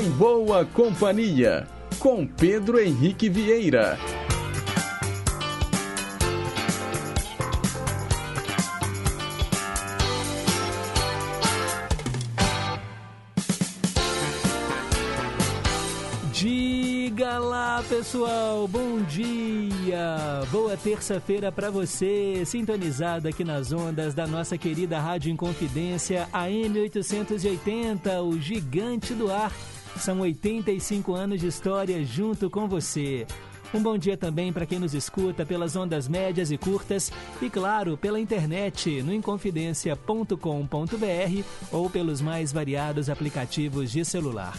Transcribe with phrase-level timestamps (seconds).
[0.00, 1.68] Em Boa Companhia,
[1.98, 3.98] com Pedro Henrique Vieira.
[16.32, 20.46] Diga lá, pessoal, bom dia!
[20.50, 28.22] Boa terça-feira para você, sintonizado aqui nas ondas da nossa querida Rádio Inconfidência, AM 880,
[28.22, 29.52] o gigante do ar.
[29.98, 33.26] São 85 anos de história junto com você.
[33.72, 37.96] Um bom dia também para quem nos escuta pelas ondas médias e curtas e, claro,
[37.96, 44.58] pela internet no inconfidencia.com.br ou pelos mais variados aplicativos de celular.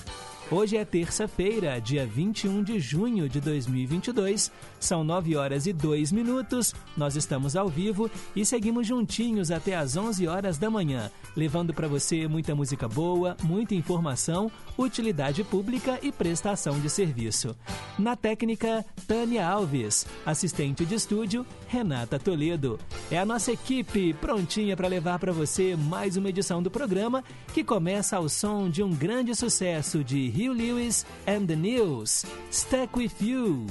[0.54, 4.52] Hoje é terça-feira, dia 21 de junho de 2022.
[4.82, 6.76] São 9 horas e 2 minutos.
[6.98, 11.88] Nós estamos ao vivo e seguimos juntinhos até às 11 horas da manhã, levando para
[11.88, 17.56] você muita música boa, muita informação, utilidade pública e prestação de serviço.
[17.98, 20.06] Na técnica, Tânia Alves.
[20.26, 22.78] Assistente de estúdio, Renata Toledo.
[23.10, 27.64] É a nossa equipe prontinha para levar para você mais uma edição do programa que
[27.64, 32.26] começa ao som de um grande sucesso de Hugh Lewis and the News.
[32.52, 33.68] Stuck with You.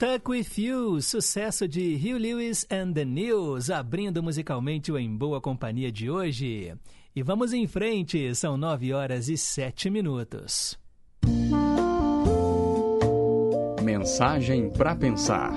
[0.00, 5.40] Stuck With You, sucesso de Hugh Lewis and the News, abrindo musicalmente o Em Boa
[5.40, 6.72] Companhia de hoje.
[7.16, 10.78] E vamos em frente, são nove horas e sete minutos.
[13.82, 15.50] Mensagem para pensar.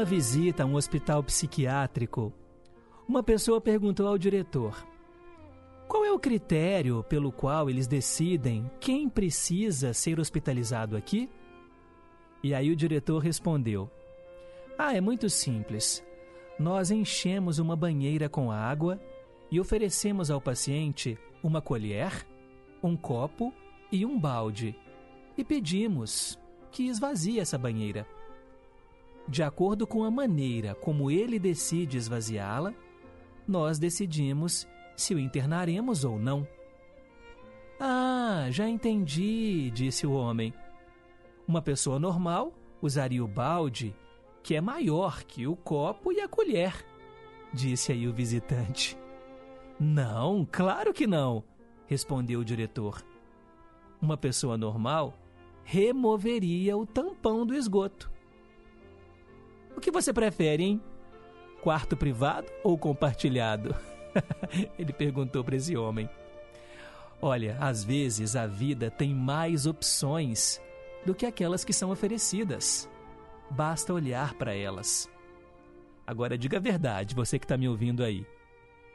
[0.00, 2.32] Uma visita a um hospital psiquiátrico,
[3.06, 4.82] uma pessoa perguntou ao diretor:
[5.86, 11.28] Qual é o critério pelo qual eles decidem quem precisa ser hospitalizado aqui?
[12.42, 13.90] E aí o diretor respondeu:
[14.78, 16.02] Ah, é muito simples.
[16.58, 18.98] Nós enchemos uma banheira com água
[19.50, 22.26] e oferecemos ao paciente uma colher,
[22.82, 23.52] um copo
[23.92, 24.74] e um balde
[25.36, 26.38] e pedimos
[26.72, 28.06] que esvazie essa banheira.
[29.30, 32.74] De acordo com a maneira como ele decide esvaziá-la,
[33.46, 34.66] nós decidimos
[34.96, 36.46] se o internaremos ou não.
[37.78, 40.52] Ah, já entendi, disse o homem.
[41.46, 43.94] Uma pessoa normal usaria o balde,
[44.42, 46.84] que é maior que o copo e a colher,
[47.54, 48.98] disse aí o visitante.
[49.78, 51.44] Não, claro que não,
[51.86, 53.00] respondeu o diretor.
[54.02, 55.14] Uma pessoa normal
[55.62, 58.10] removeria o tampão do esgoto.
[59.80, 60.82] O que você prefere, hein?
[61.62, 63.74] Quarto privado ou compartilhado?
[64.78, 66.06] Ele perguntou para esse homem.
[67.18, 70.60] Olha, às vezes a vida tem mais opções
[71.06, 72.90] do que aquelas que são oferecidas.
[73.50, 75.08] Basta olhar para elas.
[76.06, 78.26] Agora diga a verdade, você que está me ouvindo aí.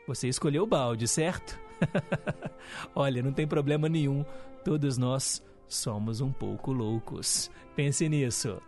[0.08, 1.60] Você escolheu o balde, certo?
[2.94, 4.24] Olha, não tem problema nenhum.
[4.64, 7.50] Todos nós somos um pouco loucos.
[7.76, 8.62] Pense nisso.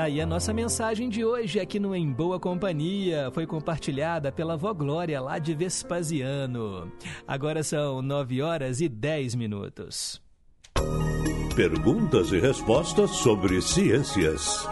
[0.00, 3.30] Tá aí a nossa mensagem de hoje aqui no Em Boa Companhia.
[3.34, 6.90] Foi compartilhada pela Vó Glória lá de Vespasiano.
[7.28, 10.18] Agora são 9 horas e 10 minutos.
[11.54, 14.66] Perguntas e respostas sobre ciências.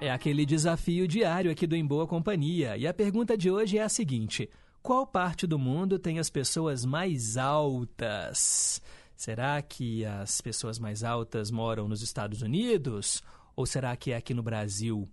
[0.00, 2.76] É aquele desafio diário aqui do Em Boa Companhia.
[2.76, 4.48] E a pergunta de hoje é a seguinte:
[4.84, 8.80] Qual parte do mundo tem as pessoas mais altas?
[9.16, 13.20] Será que as pessoas mais altas moram nos Estados Unidos?
[13.56, 15.08] Ou será que é aqui no Brasil?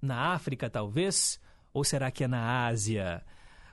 [0.00, 1.40] Na África, talvez?
[1.74, 3.26] Ou será que é na Ásia?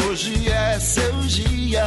[0.07, 1.85] Hoje é seu dia,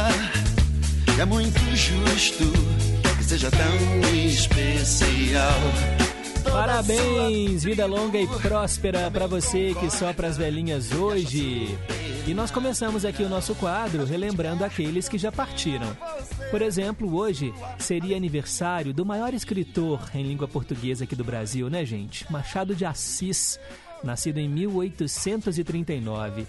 [1.20, 2.91] é muito justo
[3.32, 5.58] seja tão especial.
[6.52, 11.78] Parabéns, vida longa e próspera para você que sopra as velhinhas hoje.
[12.26, 15.96] E nós começamos aqui o nosso quadro relembrando aqueles que já partiram.
[16.50, 21.86] Por exemplo, hoje seria aniversário do maior escritor em língua portuguesa aqui do Brasil, né,
[21.86, 22.30] gente?
[22.30, 23.58] Machado de Assis,
[24.02, 26.46] nascido em 1839.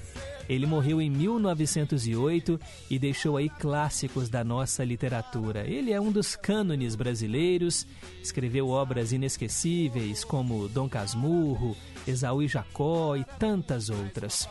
[0.50, 5.66] Ele morreu em 1908 e deixou aí clássicos da nossa literatura.
[5.66, 7.88] Ele é um dos cânones brasileiros,
[8.22, 14.48] escreveu obras inesquecíveis como Dom Casmurro, Esaú e Jacó e tantas outras.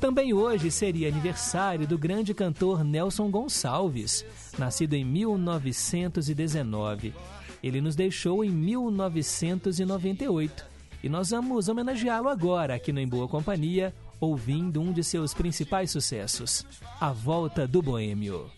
[0.00, 4.22] Também hoje seria aniversário do grande cantor Nelson Gonçalves,
[4.58, 7.14] nascido em 1919.
[7.62, 10.73] Ele nos deixou em 1998
[11.04, 15.90] e nós vamos homenageá-lo agora aqui no Em Boa Companhia, ouvindo um de seus principais
[15.90, 16.64] sucessos,
[16.98, 18.50] A Volta do Boêmio.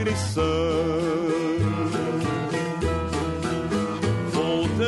[0.00, 0.44] Inscrição.
[4.32, 4.86] Voltei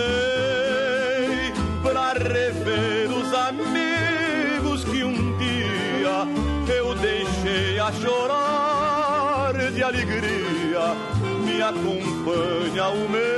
[1.83, 6.27] pra rever os amigos que um dia
[6.75, 10.97] eu deixei a chorar de alegria.
[11.45, 13.32] Me acompanha o meu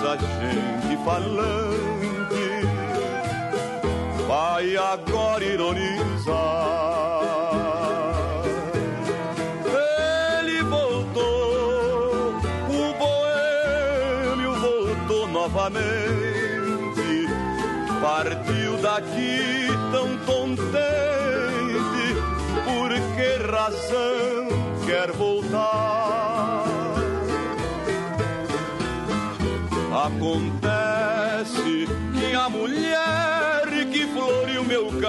[0.00, 2.40] essa gente falante
[4.26, 6.89] vai agora ironizar.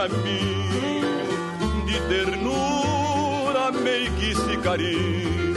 [0.01, 5.53] Caminho de ternura, meiguice e carinho,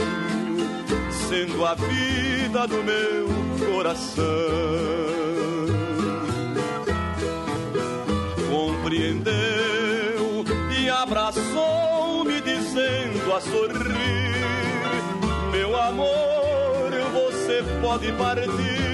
[1.27, 3.27] sendo a vida do meu
[3.73, 4.23] coração.
[8.51, 9.33] Compreendeu
[10.79, 14.35] e abraçou-me dizendo a sorrir:
[15.51, 18.85] Meu amor, você pode partir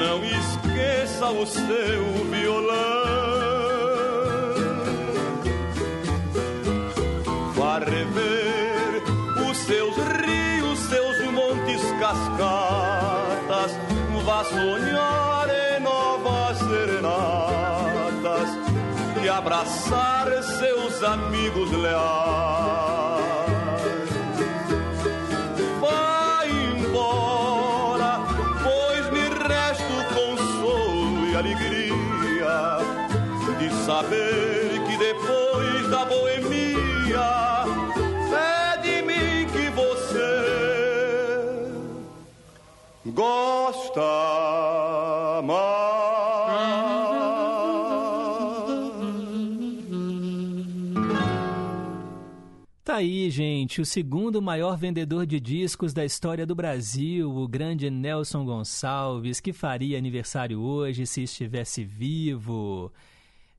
[0.00, 2.89] não esqueça o seu violão.
[9.70, 13.72] Seus rios, seus montes, cascatas.
[14.24, 18.48] Vá sonhar em novas serenatas
[19.22, 22.50] e abraçar seus amigos leais.
[31.40, 32.76] alegria
[33.58, 34.39] de saber
[43.10, 44.00] gosta
[52.90, 57.88] Tá aí, gente, o segundo maior vendedor de discos da história do Brasil, o grande
[57.88, 62.92] Nelson Gonçalves, que faria aniversário hoje se estivesse vivo.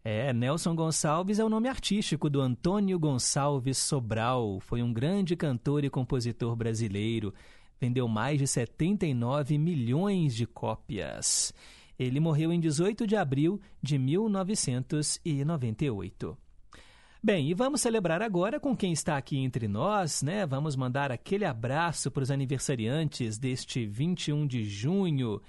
[0.04, 4.60] É, Nelson Gonçalves é o nome artístico do Antônio Gonçalves Sobral.
[4.60, 7.34] Foi um grande cantor e compositor brasileiro.
[7.82, 11.52] Vendeu mais de 79 milhões de cópias.
[11.98, 16.38] Ele morreu em 18 de abril de 1998.
[17.24, 20.46] Bem, e vamos celebrar agora com quem está aqui entre nós, né?
[20.46, 25.42] Vamos mandar aquele abraço para os aniversariantes deste 21 de junho.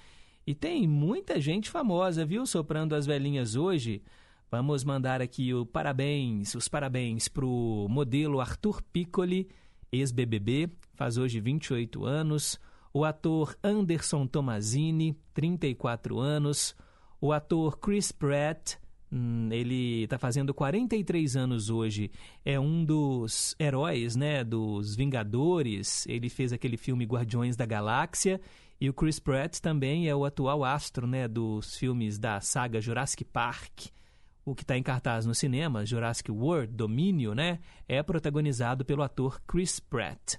[0.47, 4.03] E tem muita gente famosa, viu, soprando as velhinhas hoje.
[4.51, 9.51] Vamos mandar aqui o parabéns, os parabéns para o modelo Arthur Piccoli,
[9.91, 10.71] ex-BBB,
[11.03, 12.61] faz hoje 28 anos.
[12.95, 16.77] O ator Anderson Tomazini, 34 anos.
[17.21, 18.77] O ator Chris Pratt,
[19.15, 22.11] Hum, ele está fazendo 43 anos hoje.
[22.43, 26.07] É um dos heróis, né, dos Vingadores.
[26.07, 28.41] Ele fez aquele filme Guardiões da Galáxia.
[28.81, 33.23] E o Chris Pratt também é o atual astro, né, dos filmes da saga Jurassic
[33.23, 33.89] Park.
[34.47, 39.43] O que está em cartaz no cinema, Jurassic World, Domínio, né, é protagonizado pelo ator
[39.47, 40.37] Chris Pratt.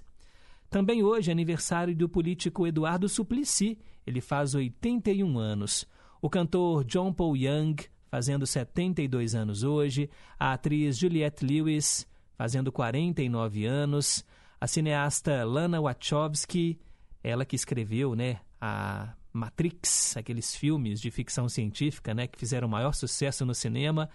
[0.74, 3.78] Também hoje é aniversário do político Eduardo Suplicy.
[4.04, 5.86] Ele faz 81 anos.
[6.20, 7.76] O cantor John Paul Young
[8.10, 14.24] fazendo 72 anos hoje, a atriz Juliette Lewis, fazendo 49 anos,
[14.60, 16.80] a cineasta Lana Wachowski,
[17.22, 22.94] ela que escreveu, né, a Matrix, aqueles filmes de ficção científica, né, que fizeram maior
[22.94, 24.10] sucesso no cinema.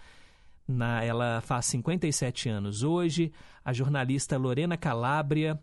[0.68, 3.32] Na, ela faz 57 anos hoje.
[3.64, 5.58] A jornalista Lorena Calabria,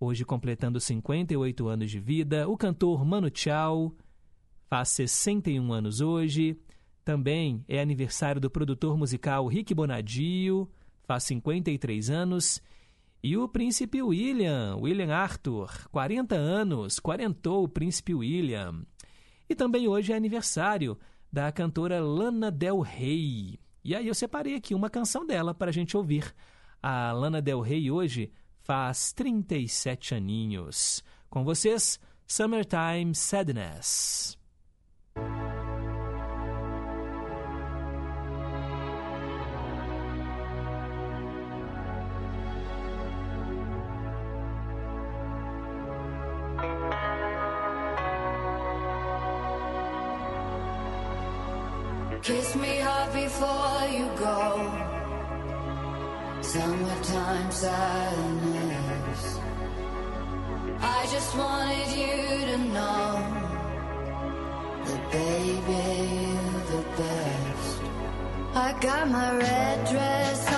[0.00, 2.48] hoje completando 58 anos de vida.
[2.48, 3.94] O cantor Mano Chao
[4.68, 6.58] faz 61 anos hoje.
[7.04, 10.70] Também é aniversário do produtor musical Rick Bonadio,
[11.04, 12.60] faz 53 anos.
[13.22, 18.84] E o príncipe William, William Arthur, 40 anos, quarentou o príncipe William.
[19.48, 20.96] E também hoje é aniversário
[21.32, 23.58] da cantora Lana Del Rey.
[23.82, 26.32] E aí eu separei aqui uma canção dela para a gente ouvir.
[26.80, 28.30] A Lana Del Rey hoje
[28.68, 31.02] faz 37 aninhos.
[31.30, 34.36] Com vocês, Summertime Sadness.
[52.20, 54.88] Kiss me hard before you go.
[56.42, 58.27] Summertime silence.
[61.28, 63.12] Just wanted you to know
[64.86, 65.82] that baby
[66.22, 67.80] you're the best.
[68.54, 70.57] I got my red dress on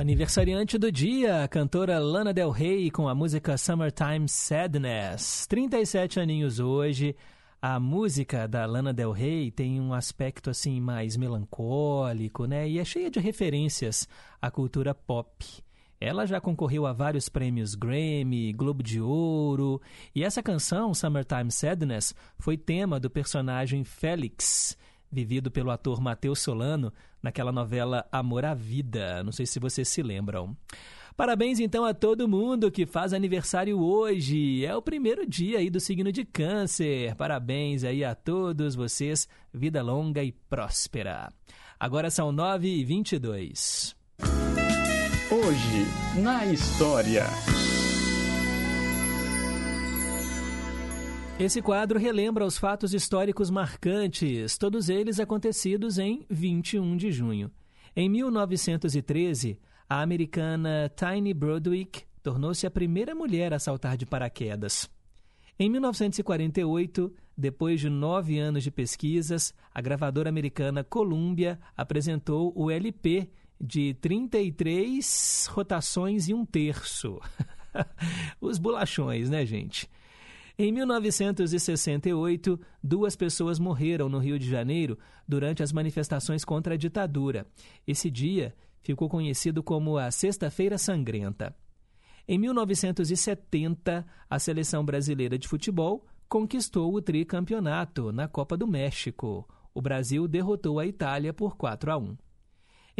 [0.00, 5.46] Aniversariante do dia, a cantora Lana Del Rey com a música Summertime Sadness.
[5.46, 7.14] 37 aninhos hoje.
[7.60, 12.66] A música da Lana Del Rey tem um aspecto assim mais melancólico, né?
[12.66, 14.08] E é cheia de referências
[14.40, 15.44] à cultura pop.
[16.00, 19.82] Ela já concorreu a vários prêmios Grammy, Globo de Ouro,
[20.14, 24.78] e essa canção, Summertime Sadness, foi tema do personagem Félix,
[25.12, 26.90] vivido pelo ator Matheus Solano
[27.22, 29.22] naquela novela Amor à Vida.
[29.22, 30.56] Não sei se vocês se lembram.
[31.16, 34.64] Parabéns então a todo mundo que faz aniversário hoje.
[34.64, 37.14] É o primeiro dia aí do signo de Câncer.
[37.14, 39.28] Parabéns aí a todos vocês.
[39.52, 41.28] Vida longa e próspera.
[41.78, 43.94] Agora são 9 e 22.
[45.30, 47.24] Hoje, na história.
[51.40, 57.50] Esse quadro relembra os fatos históricos marcantes, todos eles acontecidos em 21 de junho.
[57.96, 64.90] Em 1913, a americana Tiny Broadwick tornou-se a primeira mulher a saltar de paraquedas.
[65.58, 73.30] Em 1948, depois de nove anos de pesquisas, a gravadora americana Columbia apresentou o LP
[73.58, 77.18] de 33 rotações e um terço.
[78.42, 79.88] Os bolachões, né, gente?
[80.62, 87.46] Em 1968, duas pessoas morreram no Rio de Janeiro durante as manifestações contra a ditadura.
[87.86, 91.56] Esse dia ficou conhecido como a Sexta-feira Sangrenta.
[92.28, 99.48] Em 1970, a seleção brasileira de futebol conquistou o tricampeonato na Copa do México.
[99.72, 102.18] O Brasil derrotou a Itália por 4 a 1.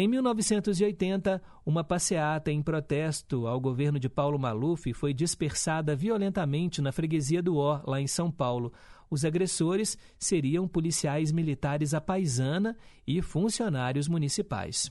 [0.01, 6.91] Em 1980, uma passeata em protesto ao governo de Paulo Maluf foi dispersada violentamente na
[6.91, 8.73] freguesia do Ó, lá em São Paulo.
[9.11, 14.91] Os agressores seriam policiais militares à paisana e funcionários municipais.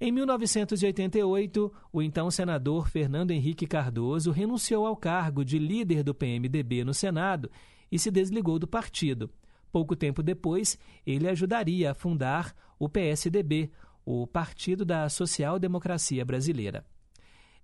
[0.00, 6.82] Em 1988, o então senador Fernando Henrique Cardoso renunciou ao cargo de líder do PMDB
[6.82, 7.48] no Senado
[7.92, 9.30] e se desligou do partido.
[9.70, 13.70] Pouco tempo depois, ele ajudaria a fundar o PSDB,
[14.06, 16.86] o Partido da Social Democracia Brasileira.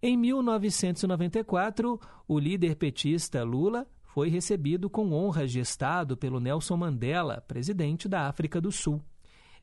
[0.02, 7.40] Em 1994, o líder petista Lula foi recebido com honras de Estado pelo Nelson Mandela,
[7.46, 9.00] presidente da África do Sul.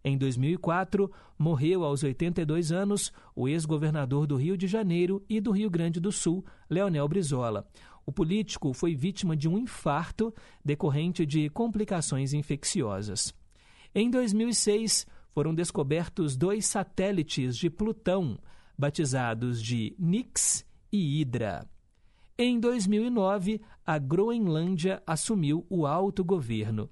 [0.02, 5.70] Em 2004, morreu aos 82 anos o ex-governador do Rio de Janeiro e do Rio
[5.70, 7.68] Grande do Sul, Leonel Brizola.
[8.06, 13.34] O político foi vítima de um infarto decorrente de complicações infecciosas.
[13.94, 15.06] Em 2006,
[15.40, 18.38] foram descobertos dois satélites de Plutão,
[18.78, 21.66] batizados de Nix e Hydra.
[22.38, 26.90] Em 2009, a Groenlândia assumiu o autogoverno.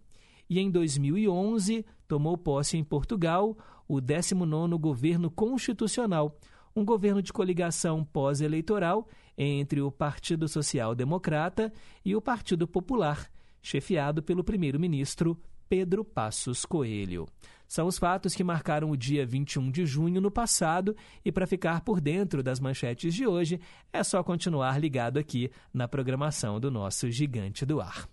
[0.49, 6.39] E em 2011, tomou posse em Portugal o 19º governo constitucional,
[6.73, 11.69] um governo de coligação pós-eleitoral entre o Partido Social Democrata
[12.05, 13.29] e o Partido Popular,
[13.62, 17.27] chefiado pelo primeiro-ministro Pedro Passos Coelho.
[17.67, 21.82] São os fatos que marcaram o dia 21 de junho no passado e para ficar
[21.82, 23.60] por dentro das manchetes de hoje
[23.91, 28.08] é só continuar ligado aqui na programação do nosso Gigante do Ar.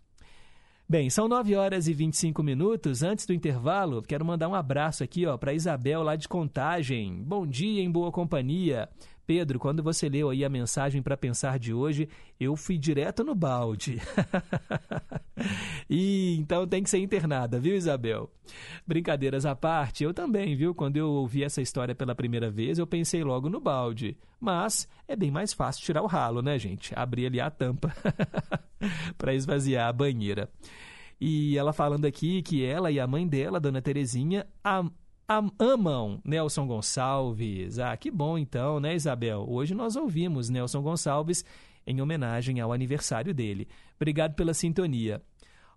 [0.87, 3.03] Bem, são 9 horas e 25 minutos.
[3.03, 7.23] Antes do intervalo, quero mandar um abraço aqui para Isabel, lá de Contagem.
[7.23, 8.91] Bom dia em boa companhia.
[9.27, 12.09] Pedro, quando você leu aí a mensagem para pensar de hoje,
[12.39, 14.01] eu fui direto no balde.
[15.89, 18.31] e então tem que ser internada, viu, Isabel?
[18.87, 20.75] Brincadeiras à parte, eu também, viu?
[20.75, 24.17] Quando eu ouvi essa história pela primeira vez, eu pensei logo no balde.
[24.39, 26.93] Mas é bem mais fácil tirar o ralo, né, gente?
[26.95, 27.95] Abrir ali a tampa
[29.17, 30.51] para esvaziar a banheira.
[31.21, 34.47] E ela falando aqui que ela e a mãe dela, Dona Terezinha,
[35.29, 37.79] amam Nelson Gonçalves.
[37.79, 39.45] Ah, que bom então, né, Isabel?
[39.49, 41.45] Hoje nós ouvimos Nelson Gonçalves
[41.87, 43.69] em homenagem ao aniversário dele.
[43.97, 45.23] Obrigado pela sintonia.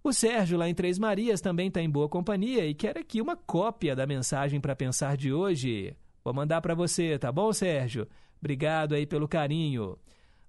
[0.04, 3.36] O Sérgio, lá em Três Marias, também está em boa companhia e quer aqui uma
[3.36, 5.96] cópia da mensagem para pensar de hoje.
[6.24, 8.08] Vou mandar para você, tá bom, Sérgio?
[8.40, 9.98] Obrigado aí pelo carinho.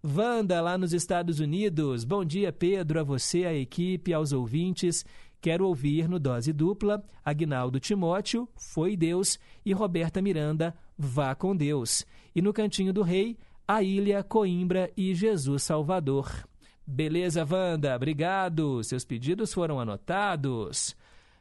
[0.05, 2.05] Wanda, lá nos Estados Unidos.
[2.05, 5.05] Bom dia, Pedro, a você, a equipe, aos ouvintes.
[5.41, 12.05] Quero ouvir no Dose Dupla Agnaldo Timóteo, Foi Deus, e Roberta Miranda, Vá com Deus.
[12.35, 16.49] E no Cantinho do Rei, A Ilha, Coimbra e Jesus Salvador.
[16.87, 18.83] Beleza, Wanda, obrigado.
[18.83, 20.97] Seus pedidos foram anotados.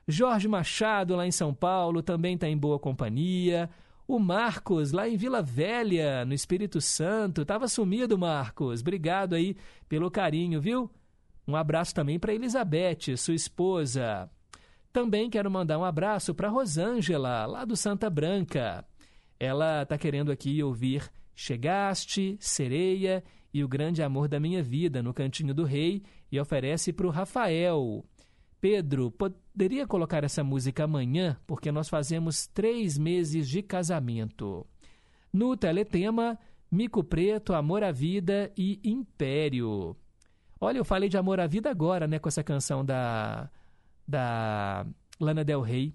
[0.08, 3.70] Jorge Machado, lá em São Paulo, também está em boa companhia.
[4.08, 7.44] O Marcos, lá em Vila Velha, no Espírito Santo.
[7.44, 8.82] Tava sumido, Marcos.
[8.82, 9.56] Obrigado aí
[9.90, 10.90] pelo carinho, viu?
[11.48, 14.30] Um abraço também para Elizabeth, sua esposa.
[14.92, 18.86] Também quero mandar um abraço para Rosângela, lá do Santa Branca.
[19.40, 25.14] Ela está querendo aqui ouvir Chegaste, Sereia e O Grande Amor da Minha Vida no
[25.14, 28.04] Cantinho do Rei e oferece para o Rafael.
[28.60, 34.66] Pedro, poderia colocar essa música amanhã, porque nós fazemos três meses de casamento.
[35.32, 36.38] No teletema,
[36.70, 39.96] Mico Preto, Amor à Vida e Império.
[40.60, 43.50] Olha, eu falei de amor à vida agora, né, com essa canção da,
[44.08, 44.86] da
[45.20, 45.94] Lana Del Rey.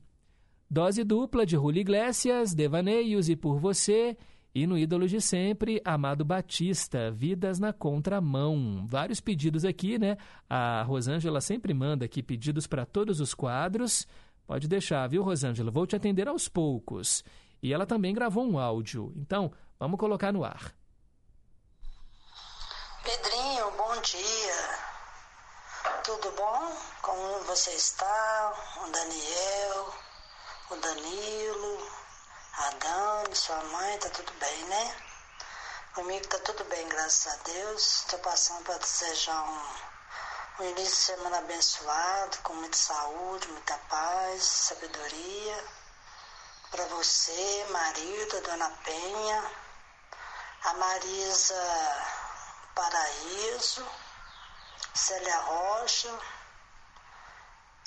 [0.70, 4.16] Dose dupla de Julio Iglesias, Devaneios e Por Você.
[4.54, 8.86] E no Ídolo de Sempre, Amado Batista, Vidas na Contramão.
[8.86, 10.18] Vários pedidos aqui, né?
[10.48, 14.06] A Rosângela sempre manda aqui pedidos para todos os quadros.
[14.46, 15.70] Pode deixar, viu, Rosângela?
[15.70, 17.24] Vou te atender aos poucos.
[17.62, 19.12] E ela também gravou um áudio.
[19.16, 20.74] Então, vamos colocar no ar.
[23.04, 24.78] Pedrinho, bom dia.
[26.04, 26.76] tudo bom?
[27.02, 28.54] Como você está?
[28.76, 29.94] O Daniel,
[30.70, 31.90] o Danilo,
[32.58, 34.96] a Dani, sua mãe, tá tudo bem, né?
[35.94, 38.02] Comigo tá tudo bem, graças a Deus.
[38.02, 44.44] Estou passando para desejar um, um início de semana abençoado, com muita saúde, muita paz,
[44.44, 45.64] sabedoria.
[46.70, 49.50] Para você, marido, Dona Penha,
[50.66, 52.21] a Marisa
[52.74, 53.86] Paraíso,
[54.94, 56.18] Célia Rocha,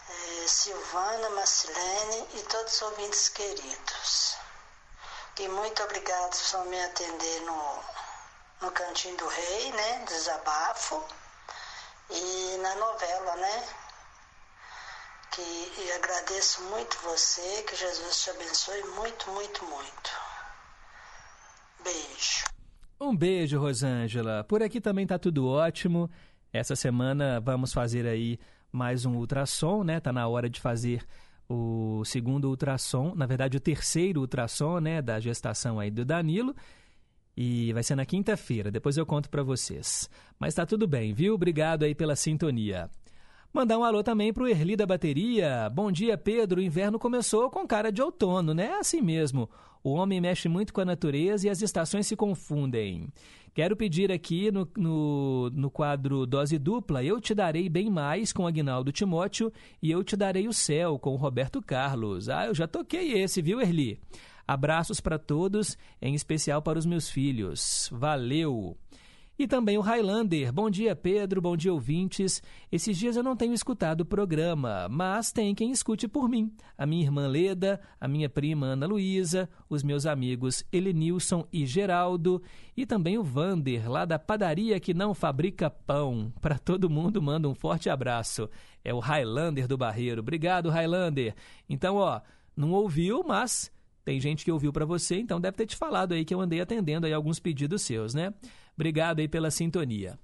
[0.10, 4.38] eh, Silvana Macilene e todos os ouvintes queridos.
[5.38, 7.84] E muito obrigado por me atender no,
[8.62, 10.06] no Cantinho do Rei, né?
[10.06, 11.04] Desabafo.
[12.10, 13.76] E na novela, né?
[15.32, 20.12] Que agradeço muito você, que Jesus te abençoe muito, muito, muito.
[21.80, 22.55] Beijo.
[23.00, 24.44] Um beijo, Rosângela.
[24.46, 26.10] Por aqui também tá tudo ótimo.
[26.52, 28.40] Essa semana vamos fazer aí
[28.72, 30.00] mais um ultrassom, né?
[30.00, 31.02] Tá na hora de fazer
[31.48, 36.56] o segundo ultrassom, na verdade o terceiro ultrassom, né, da gestação aí do Danilo.
[37.38, 40.10] E vai ser na quinta-feira, depois eu conto para vocês.
[40.40, 41.34] Mas tá tudo bem, viu?
[41.34, 42.90] Obrigado aí pela sintonia.
[43.54, 45.70] Mandar um alô também pro Erli da Bateria.
[45.70, 46.60] Bom dia, Pedro.
[46.62, 48.68] O inverno começou com cara de outono, né?
[48.68, 49.50] É assim mesmo.
[49.86, 53.08] O homem mexe muito com a natureza e as estações se confundem.
[53.54, 58.48] Quero pedir aqui no, no, no quadro Dose Dupla, Eu Te Darei Bem Mais, com
[58.48, 62.30] Agnaldo Timóteo, e Eu Te Darei o Céu, com Roberto Carlos.
[62.30, 64.00] Ah, eu já toquei esse, viu, Erli?
[64.48, 67.88] Abraços para todos, em especial para os meus filhos.
[67.92, 68.76] Valeu!
[69.38, 70.54] E também o Highlander.
[70.54, 71.42] Bom dia, Pedro.
[71.42, 72.42] Bom dia, ouvintes.
[72.72, 76.56] Esses dias eu não tenho escutado o programa, mas tem quem escute por mim.
[76.78, 82.42] A minha irmã Leda, a minha prima Ana Luísa, os meus amigos Elenilson e Geraldo,
[82.78, 86.32] e também o Vander, lá da padaria que não fabrica pão.
[86.40, 88.50] Para todo mundo, manda um forte abraço.
[88.86, 90.22] É o Highlander do Barreiro.
[90.22, 91.36] Obrigado, Highlander.
[91.68, 92.22] Então, ó,
[92.56, 93.70] não ouviu, mas
[94.06, 96.62] tem gente que ouviu para você, então deve ter te falado aí que eu andei
[96.62, 98.34] atendendo aí alguns pedidos seus, né?
[98.76, 100.20] Obrigado aí pela sintonia.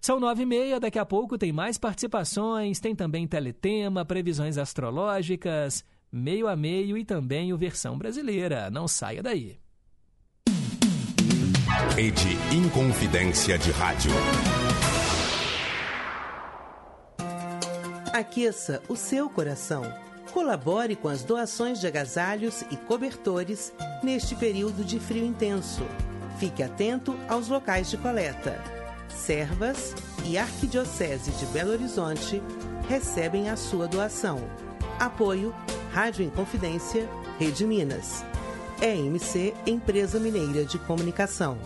[0.00, 5.82] São nove e meia, daqui a pouco tem mais participações, tem também teletema, previsões astrológicas,
[6.12, 8.70] meio a meio e também o versão brasileira.
[8.70, 9.58] Não saia daí.
[11.96, 14.10] Rede Inconfidência de Rádio.
[18.12, 19.82] Aqueça o seu coração.
[20.32, 25.82] Colabore com as doações de agasalhos e cobertores neste período de frio intenso.
[26.38, 28.62] Fique atento aos locais de coleta.
[29.08, 29.94] Servas
[30.24, 32.42] e Arquidiocese de Belo Horizonte
[32.88, 34.40] recebem a sua doação.
[34.98, 35.54] Apoio
[35.92, 38.24] Rádio Inconfidência, Rede Minas.
[38.82, 41.56] EMC Empresa Mineira de Comunicação.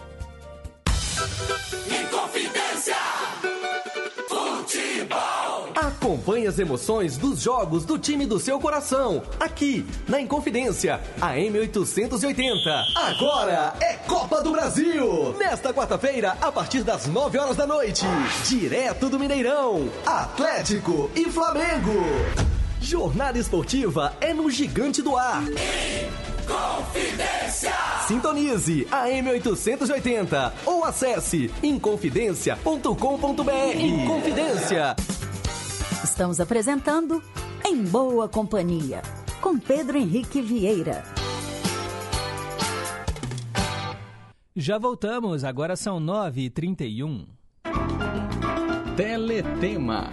[6.09, 12.87] Acompanhe as emoções dos jogos do time do seu coração, aqui na Inconfidência, a M880.
[12.97, 15.37] Agora é Copa do Brasil!
[15.38, 18.07] Nesta quarta-feira, a partir das 9 horas da noite,
[18.49, 21.92] direto do Mineirão, Atlético e Flamengo.
[22.81, 25.42] Jornada esportiva é no Gigante do Ar.
[26.47, 27.75] Confidência.
[28.07, 33.79] Sintonize a M880 ou acesse inconfidencia.com.br.
[33.79, 34.97] Inconfidência.
[36.02, 37.20] Estamos apresentando
[37.66, 39.02] Em Boa Companhia,
[39.40, 41.02] com Pedro Henrique Vieira.
[44.54, 47.26] Já voltamos, agora são 9h31.
[48.96, 50.08] Teletema.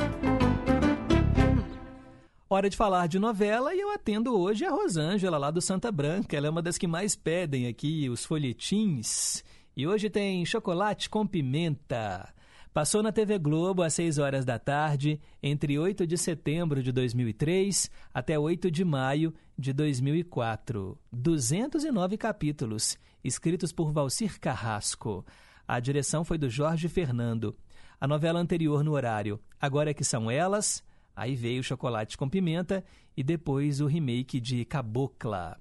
[2.49, 6.35] Hora de falar de novela e eu atendo hoje a Rosângela, lá do Santa Branca.
[6.35, 9.43] Ela é uma das que mais pedem aqui os folhetins.
[9.77, 12.33] E hoje tem chocolate com pimenta.
[12.75, 17.89] Passou na TV Globo às 6 horas da tarde, entre 8 de setembro de 2003
[18.13, 20.99] até 8 de maio de 2004.
[21.09, 25.25] 209 capítulos, escritos por Valcir Carrasco.
[25.65, 27.55] A direção foi do Jorge Fernando.
[27.97, 30.83] A novela anterior no horário, Agora é que são elas,
[31.15, 32.83] aí veio Chocolate com Pimenta
[33.15, 35.57] e depois o remake de Cabocla.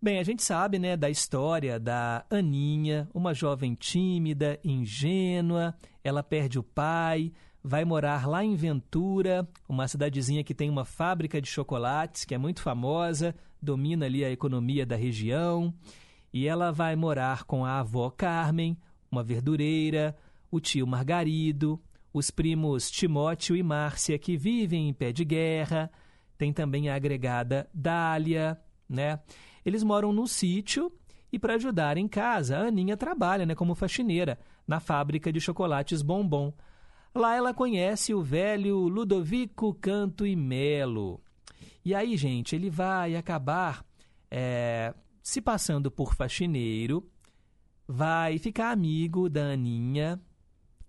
[0.00, 6.56] Bem, a gente sabe, né, da história da Aninha, uma jovem tímida, ingênua, ela perde
[6.56, 7.32] o pai,
[7.64, 12.38] vai morar lá em Ventura, uma cidadezinha que tem uma fábrica de chocolates, que é
[12.38, 15.74] muito famosa, domina ali a economia da região,
[16.32, 18.78] e ela vai morar com a avó Carmen,
[19.10, 20.16] uma verdureira,
[20.48, 21.82] o tio Margarido,
[22.14, 25.90] os primos Timóteo e Márcia, que vivem em pé de guerra,
[26.36, 28.56] tem também a agregada Dália,
[28.88, 29.18] né?
[29.68, 30.90] Eles moram num sítio
[31.30, 36.00] e, para ajudar em casa, a Aninha trabalha né, como faxineira na fábrica de chocolates
[36.00, 36.52] Bombom.
[37.14, 41.20] Lá ela conhece o velho Ludovico Canto e Melo.
[41.84, 43.84] E aí, gente, ele vai acabar
[44.30, 47.06] é, se passando por faxineiro,
[47.86, 50.18] vai ficar amigo da Aninha,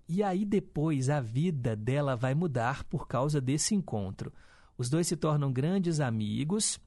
[0.08, 4.32] e aí depois a vida dela vai mudar por causa desse encontro.
[4.78, 6.80] Os dois se tornam grandes amigos.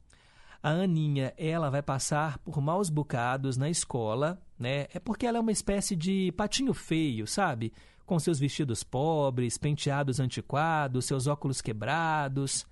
[0.62, 4.86] A Aninha, ela vai passar por maus bocados na escola, né?
[4.94, 7.72] É porque ela é uma espécie de patinho feio, sabe?
[8.06, 12.64] Com seus vestidos pobres, penteados antiquados, seus óculos quebrados.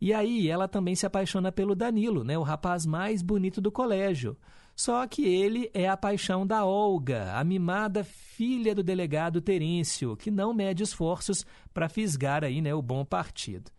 [0.00, 2.38] E aí ela também se apaixona pelo Danilo, né?
[2.38, 4.36] O rapaz mais bonito do colégio.
[4.76, 10.30] Só que ele é a paixão da Olga, a mimada filha do delegado Terêncio, que
[10.30, 13.72] não mede esforços para fisgar aí, né, o bom partido.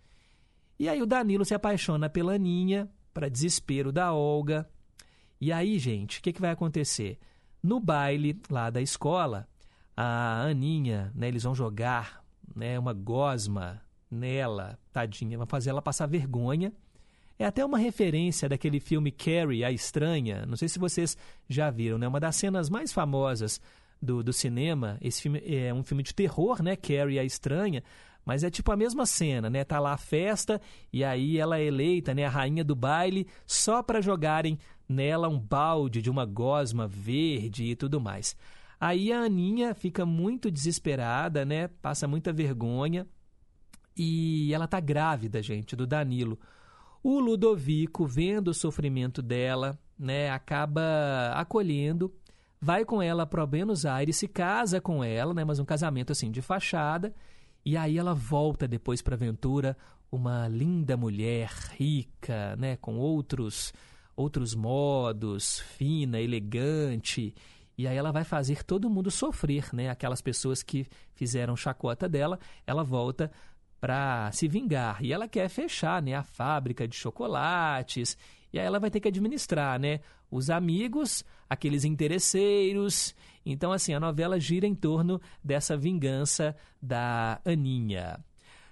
[0.77, 2.89] E aí o Danilo se apaixona pela Aninha,
[3.19, 4.65] para desespero da Olga.
[5.41, 7.19] E aí, gente, o que, que vai acontecer?
[7.61, 9.45] No baile lá da escola,
[9.95, 12.23] a Aninha, né, eles vão jogar
[12.55, 16.71] né, uma gosma nela, tadinha, vão fazer ela passar vergonha.
[17.37, 20.45] É até uma referência daquele filme Carrie, a Estranha.
[20.45, 21.17] Não sei se vocês
[21.49, 22.07] já viram, né?
[22.07, 23.59] Uma das cenas mais famosas
[24.01, 24.97] do, do cinema.
[25.01, 26.77] Esse filme é um filme de terror, né?
[26.77, 27.83] Carrie, a Estranha.
[28.25, 29.63] Mas é tipo a mesma cena, né?
[29.63, 30.61] Tá lá a festa
[30.93, 32.25] e aí ela é eleita, né?
[32.25, 37.75] A rainha do baile, só para jogarem nela um balde de uma gosma verde e
[37.75, 38.35] tudo mais.
[38.79, 41.67] Aí a Aninha fica muito desesperada, né?
[41.67, 43.05] Passa muita vergonha.
[43.95, 46.39] E ela tá grávida, gente, do Danilo.
[47.03, 52.13] O Ludovico, vendo o sofrimento dela, né, acaba acolhendo,
[52.61, 56.31] vai com ela para Buenos Aires, se casa com ela, né, mas um casamento assim
[56.31, 57.13] de fachada,
[57.69, 59.77] e aí ela volta depois para Aventura,
[60.11, 63.71] uma linda mulher, rica, né, com outros
[64.15, 67.33] outros modos, fina, elegante,
[67.77, 69.89] e aí ela vai fazer todo mundo sofrer, né?
[69.89, 73.31] Aquelas pessoas que fizeram chacota dela, ela volta
[73.79, 75.01] para se vingar.
[75.01, 78.17] E ela quer fechar né, a fábrica de chocolates.
[78.51, 83.15] E aí ela vai ter que administrar né, os amigos, aqueles interesseiros.
[83.45, 88.19] Então, assim, a novela gira em torno dessa vingança da Aninha.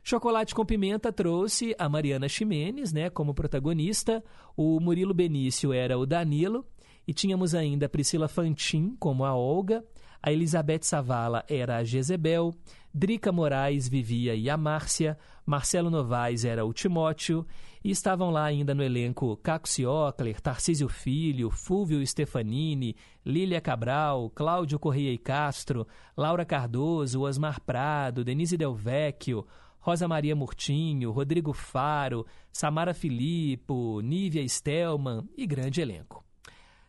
[0.04, 4.24] Chocolate com Pimenta trouxe a Mariana Ximenes né, como protagonista.
[4.56, 6.66] O Murilo Benício era o Danilo.
[7.06, 9.84] E tínhamos ainda a Priscila Fantin como a Olga.
[10.22, 12.54] A Elizabeth Savala era a Jezebel.
[12.98, 17.46] Drica Moraes vivia e a Márcia, Marcelo Novaes era o Timóteo,
[17.84, 24.80] e estavam lá ainda no elenco Caco Ciocler, Tarcísio Filho, Fúvio Stefanini, Lília Cabral, Cláudio
[24.80, 25.86] Correia e Castro,
[26.18, 29.46] Laura Cardoso, Osmar Prado, Denise Del Vecchio,
[29.78, 36.26] Rosa Maria Murtinho, Rodrigo Faro, Samara Filippo, Nívia Stelman e grande elenco.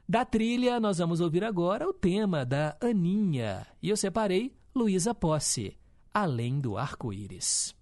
[0.09, 5.77] Da trilha, nós vamos ouvir agora o tema da Aninha, e eu separei Luísa Posse
[6.23, 7.78] além do arco-íris.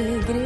[0.00, 0.39] Segredo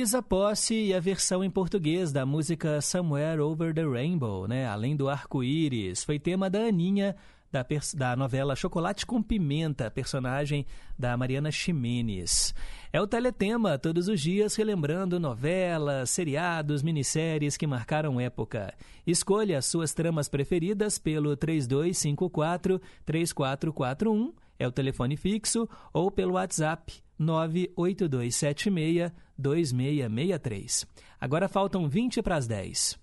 [0.00, 4.66] Luísa Posse e a versão em português da música Somewhere Over the Rainbow, né?
[4.66, 7.14] Além do arco-íris, foi tema da Aninha
[7.52, 10.64] da, da novela Chocolate com Pimenta, personagem
[10.98, 12.54] da Mariana Ximenes.
[12.90, 18.72] É o teletema todos os dias relembrando novelas, seriados, minisséries que marcaram época.
[19.06, 27.02] Escolha as suas tramas preferidas pelo 3254 3441, é o telefone fixo, ou pelo WhatsApp
[27.20, 30.86] 98276 2663.
[31.20, 32.98] Agora faltam 20 para as 10.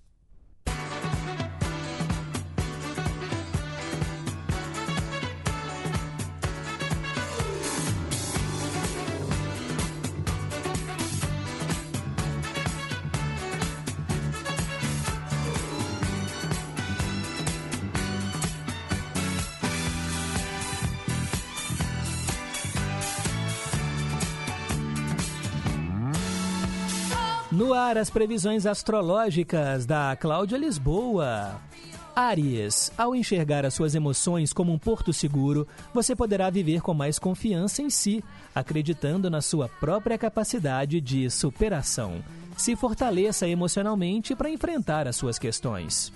[27.73, 31.59] Ar, as previsões astrológicas da Cláudia Lisboa.
[32.15, 37.19] Áries, ao enxergar as suas emoções como um porto seguro, você poderá viver com mais
[37.19, 38.23] confiança em si,
[38.55, 42.23] acreditando na sua própria capacidade de superação.
[42.57, 46.11] Se fortaleça emocionalmente para enfrentar as suas questões.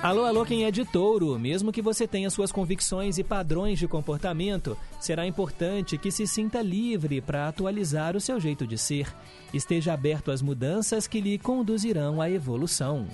[0.00, 3.88] Alô, alô, quem é de touro, mesmo que você tenha suas convicções e padrões de
[3.88, 9.12] comportamento, será importante que se sinta livre para atualizar o seu jeito de ser.
[9.52, 13.08] Esteja aberto às mudanças que lhe conduzirão à evolução.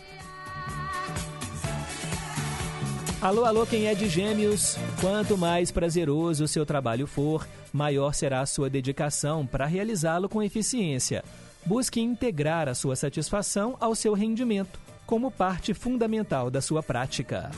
[3.19, 4.77] Alô, alô, quem é de gêmeos?
[5.01, 10.43] Quanto mais prazeroso o seu trabalho for, maior será a sua dedicação para realizá-lo com
[10.43, 11.25] eficiência.
[11.65, 17.51] Busque integrar a sua satisfação ao seu rendimento, como parte fundamental da sua prática.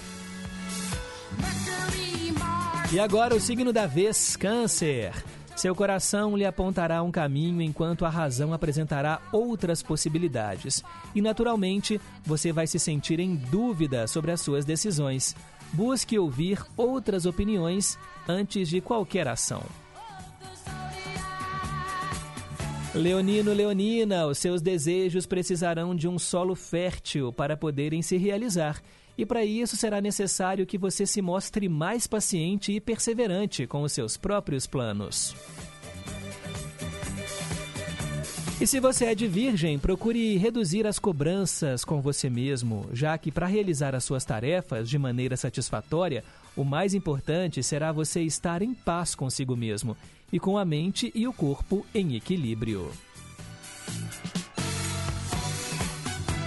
[2.92, 5.12] E agora o signo da vez, Câncer.
[5.56, 10.84] Seu coração lhe apontará um caminho enquanto a razão apresentará outras possibilidades.
[11.14, 15.34] E naturalmente, você vai se sentir em dúvida sobre as suas decisões.
[15.72, 19.62] Busque ouvir outras opiniões antes de qualquer ação.
[22.96, 28.82] Leonino, Leonina, os seus desejos precisarão de um solo fértil para poderem se realizar.
[29.18, 33.92] E para isso será necessário que você se mostre mais paciente e perseverante com os
[33.92, 35.34] seus próprios planos.
[38.58, 43.30] E se você é de virgem, procure reduzir as cobranças com você mesmo, já que
[43.30, 46.24] para realizar as suas tarefas de maneira satisfatória,
[46.56, 49.94] o mais importante será você estar em paz consigo mesmo
[50.32, 52.90] e com a mente e o corpo em equilíbrio.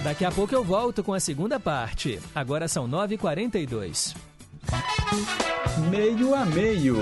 [0.02, 2.18] Daqui a pouco eu volto com a segunda parte.
[2.34, 4.16] Agora são 9h42.
[5.90, 6.96] Meio a meio.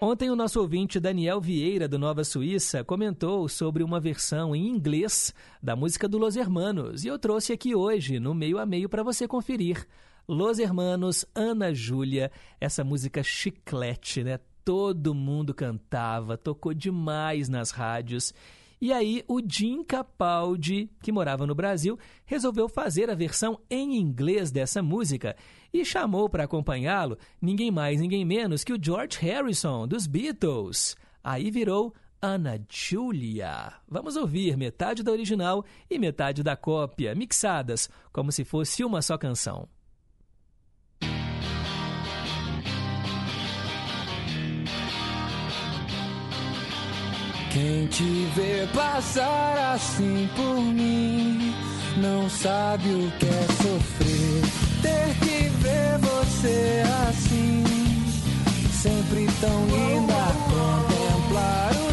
[0.00, 5.34] Ontem o nosso ouvinte Daniel Vieira, do Nova Suíça, comentou sobre uma versão em inglês
[5.60, 9.02] da música do Los Hermanos e eu trouxe aqui hoje, no meio a meio, para
[9.02, 9.86] você conferir.
[10.28, 14.38] Los Hermanos, Ana Júlia, essa música chiclete, né?
[14.66, 18.34] Todo mundo cantava, tocou demais nas rádios.
[18.80, 24.50] E aí o Jim Capaldi, que morava no Brasil, resolveu fazer a versão em inglês
[24.50, 25.36] dessa música
[25.72, 30.96] e chamou para acompanhá-lo ninguém mais, ninguém menos que o George Harrison, dos Beatles.
[31.22, 33.72] Aí virou Ana Julia.
[33.88, 39.16] Vamos ouvir metade da original e metade da cópia, mixadas, como se fosse uma só
[39.16, 39.68] canção.
[47.56, 51.54] Quem te vê passar assim por mim
[51.96, 54.42] não sabe o que é sofrer.
[54.82, 57.64] Ter que ver você assim,
[58.70, 60.36] sempre tão linda.
[60.50, 61.85] Contemplar o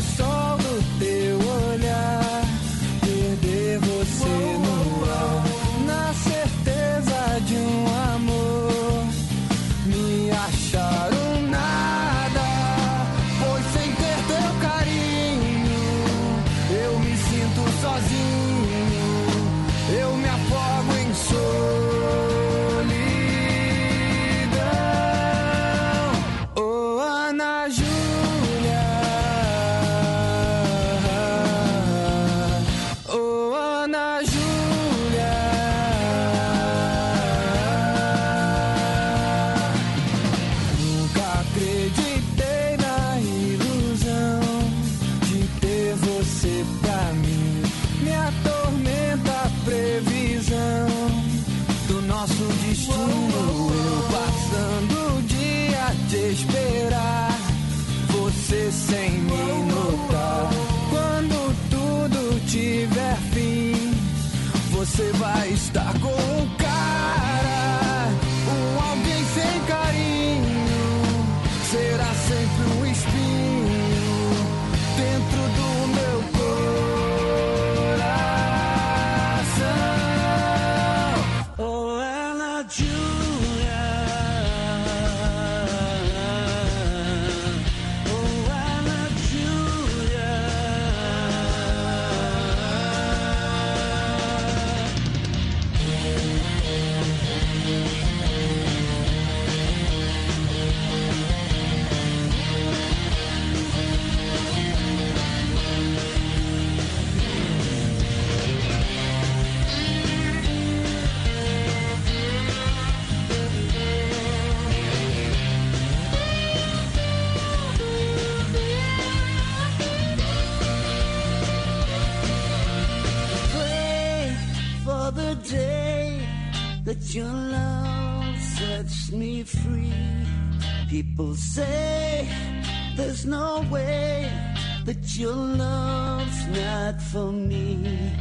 [134.85, 138.11] that your love's not for me.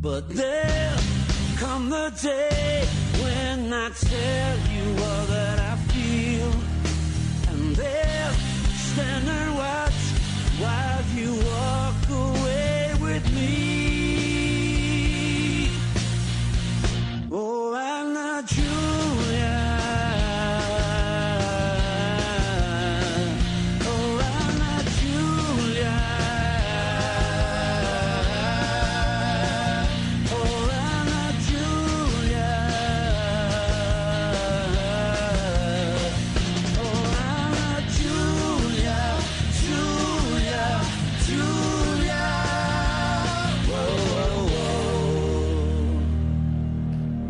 [0.00, 1.00] But there'll
[1.56, 2.86] come the day
[3.22, 4.73] when I tell you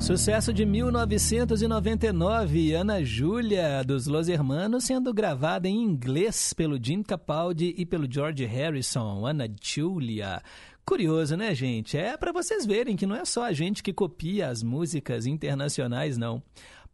[0.04, 7.74] Sucesso de 1999, Ana Júlia, dos Los Hermanos, sendo gravada em inglês pelo Jim Capaldi
[7.74, 10.42] e pelo George Harrison, Ana Julia.
[10.84, 11.96] Curioso, né, gente?
[11.96, 16.18] É para vocês verem que não é só a gente que copia as músicas internacionais,
[16.18, 16.42] não.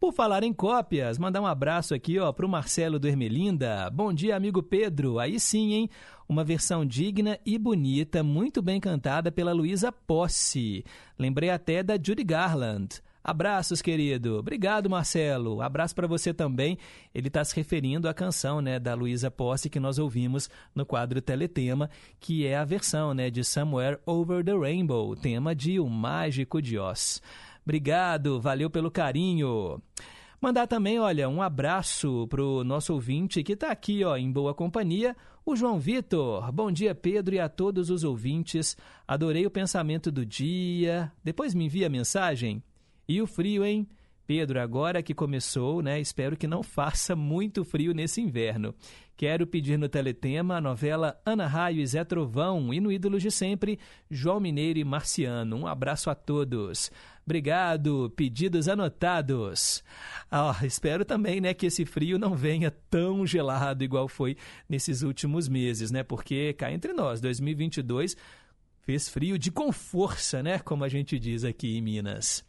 [0.01, 3.91] Por falar em cópias, mandar um abraço aqui, ó, pro Marcelo do Ermelinda.
[3.91, 5.19] Bom dia, amigo Pedro.
[5.19, 5.91] Aí sim, hein?
[6.27, 10.87] Uma versão digna e bonita, muito bem cantada pela Luísa Posse.
[11.19, 13.03] Lembrei até da Judy Garland.
[13.23, 14.39] Abraços, querido.
[14.39, 15.61] Obrigado, Marcelo.
[15.61, 16.79] Abraço para você também.
[17.15, 21.21] Ele está se referindo à canção, né, da Luísa Posse que nós ouvimos no quadro
[21.21, 26.63] Teletema, que é a versão, né, de Somewhere Over the Rainbow, tema de O Mágico
[26.63, 27.21] de Oz.
[27.71, 29.81] Obrigado, valeu pelo carinho.
[30.41, 35.17] Mandar também, olha, um abraço pro nosso ouvinte que está aqui, ó, em boa companhia,
[35.47, 36.51] o João Vitor.
[36.51, 38.77] Bom dia, Pedro, e a todos os ouvintes.
[39.07, 41.13] Adorei o pensamento do dia.
[41.23, 42.61] Depois me envia a mensagem.
[43.07, 43.87] E o frio, hein?
[44.27, 46.01] Pedro, agora que começou, né?
[46.01, 48.75] Espero que não faça muito frio nesse inverno.
[49.17, 53.31] Quero pedir no Teletema a novela Ana Raio e Zé Trovão e no Ídolos de
[53.31, 53.79] Sempre,
[54.11, 55.57] João Mineiro e Marciano.
[55.57, 56.91] Um abraço a todos.
[57.31, 59.85] Obrigado, pedidos anotados.
[60.29, 64.37] Ah, espero também, né, que esse frio não venha tão gelado igual foi
[64.69, 66.03] nesses últimos meses, né?
[66.03, 68.17] Porque cá entre nós, 2022
[68.81, 72.45] fez frio de com força, né, como a gente diz aqui em Minas.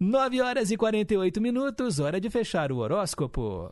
[0.00, 3.70] 9 horas e 48 minutos, hora de fechar o horóscopo.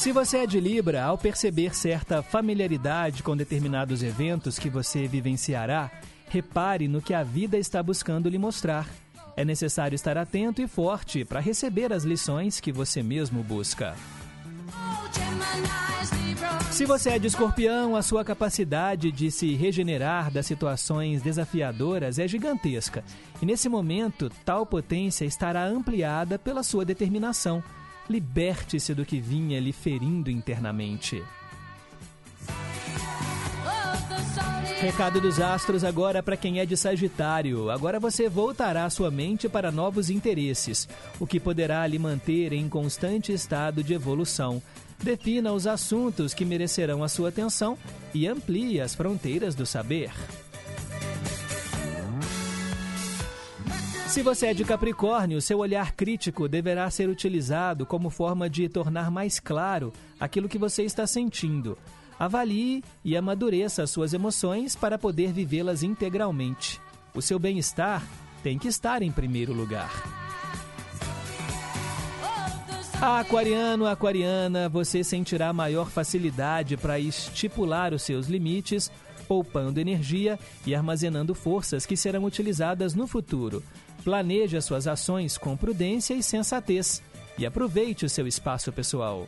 [0.00, 5.90] Se você é de Libra, ao perceber certa familiaridade com determinados eventos que você vivenciará,
[6.26, 8.88] repare no que a vida está buscando lhe mostrar.
[9.36, 13.94] É necessário estar atento e forte para receber as lições que você mesmo busca.
[16.70, 22.26] Se você é de escorpião, a sua capacidade de se regenerar das situações desafiadoras é
[22.26, 23.04] gigantesca.
[23.42, 27.62] E nesse momento, tal potência estará ampliada pela sua determinação.
[28.10, 31.22] Liberte-se do que vinha lhe ferindo internamente.
[34.80, 37.70] Recado dos astros agora para quem é de Sagitário.
[37.70, 40.88] Agora você voltará sua mente para novos interesses,
[41.20, 44.60] o que poderá lhe manter em constante estado de evolução.
[45.00, 47.78] Defina os assuntos que merecerão a sua atenção
[48.12, 50.10] e amplie as fronteiras do saber.
[54.10, 59.08] Se você é de Capricórnio, seu olhar crítico deverá ser utilizado como forma de tornar
[59.08, 61.78] mais claro aquilo que você está sentindo.
[62.18, 66.80] Avalie e amadureça as suas emoções para poder vivê-las integralmente.
[67.14, 68.04] O seu bem-estar
[68.42, 69.92] tem que estar em primeiro lugar.
[73.00, 78.90] Aquariano, aquariana, você sentirá maior facilidade para estipular os seus limites,
[79.28, 80.36] poupando energia
[80.66, 83.62] e armazenando forças que serão utilizadas no futuro.
[84.04, 87.02] Planeje as suas ações com prudência e sensatez
[87.36, 89.26] e aproveite o seu espaço pessoal.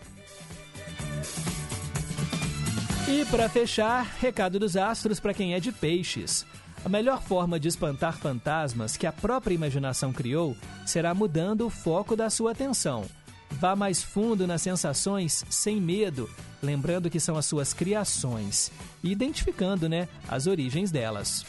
[3.08, 6.46] E para fechar, recado dos astros para quem é de peixes.
[6.84, 10.56] A melhor forma de espantar fantasmas que a própria imaginação criou
[10.86, 13.04] será mudando o foco da sua atenção.
[13.52, 16.28] Vá mais fundo nas sensações sem medo,
[16.62, 21.44] lembrando que são as suas criações e identificando, né, as origens delas.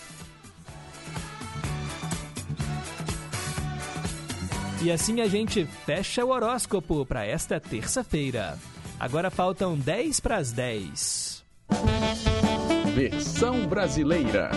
[4.83, 8.59] E assim a gente fecha o horóscopo para esta terça-feira.
[8.99, 11.45] Agora faltam 10 para as 10.
[12.93, 14.51] Versão brasileira.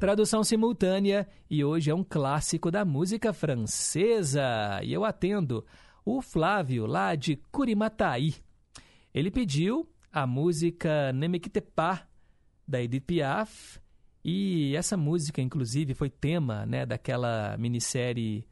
[0.00, 4.80] Tradução simultânea e hoje é um clássico da música francesa.
[4.82, 5.64] E eu atendo
[6.04, 8.34] o Flávio, lá de Curimataí.
[9.14, 12.02] Ele pediu a música Ne me quitte pas,
[12.66, 13.78] da Edith Piaf.
[14.30, 18.46] E essa música, inclusive, foi tema né, daquela minissérie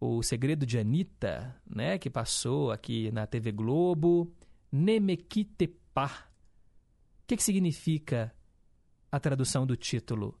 [0.00, 4.32] O Segredo de Anitta, né, que passou aqui na TV Globo.
[4.72, 6.20] Ne me quitte pas.
[6.20, 8.34] O que, que significa
[9.12, 10.34] a tradução do título?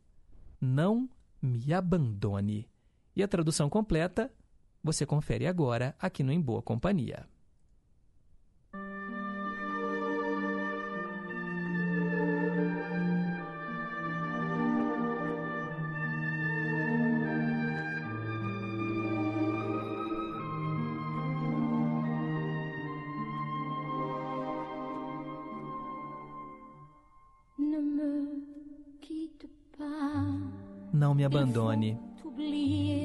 [0.58, 1.06] Não
[1.42, 2.66] me abandone.
[3.14, 4.32] E a tradução completa
[4.82, 7.28] você confere agora aqui no Em Boa Companhia.
[31.18, 31.98] Me abandone.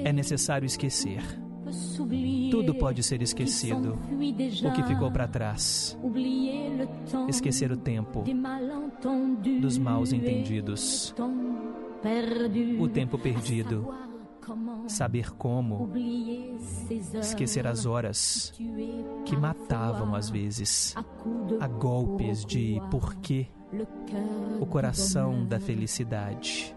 [0.05, 1.23] É necessário esquecer.
[2.51, 3.97] Tudo pode ser esquecido.
[4.63, 5.97] O que ficou para trás.
[7.27, 8.23] Esquecer o tempo
[9.59, 11.15] dos maus entendidos.
[12.79, 13.91] O tempo perdido.
[14.87, 15.89] Saber como
[17.19, 18.53] esquecer as horas
[19.25, 20.93] que matavam às vezes
[21.59, 23.47] a golpes de porquê
[24.59, 26.75] o coração da felicidade.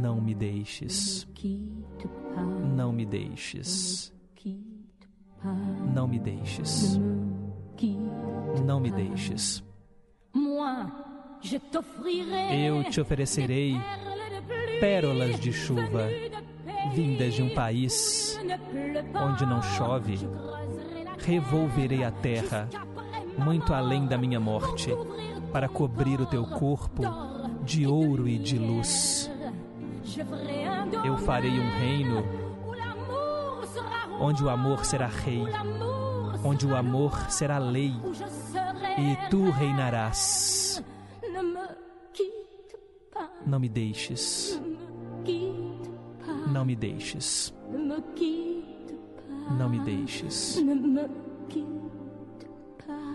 [0.00, 1.26] Não me deixes.
[2.74, 4.12] Não me deixes.
[5.94, 6.98] Não me deixes.
[8.64, 9.62] Não me deixes.
[12.52, 13.76] Eu te oferecerei
[14.80, 16.08] pérolas de chuva
[16.92, 18.38] vindas de um país
[19.14, 20.18] onde não chove.
[21.18, 22.68] Revolverei a terra
[23.38, 24.90] muito além da minha morte
[25.52, 27.02] para cobrir o teu corpo
[27.68, 29.30] de ouro e de luz.
[31.04, 32.24] Eu farei um reino
[34.18, 35.44] onde o amor será rei,
[36.42, 37.92] onde o amor será lei,
[38.98, 40.82] e tu reinarás.
[43.46, 44.58] Não me deixes,
[46.50, 47.54] não me deixes,
[49.58, 50.58] não me deixes,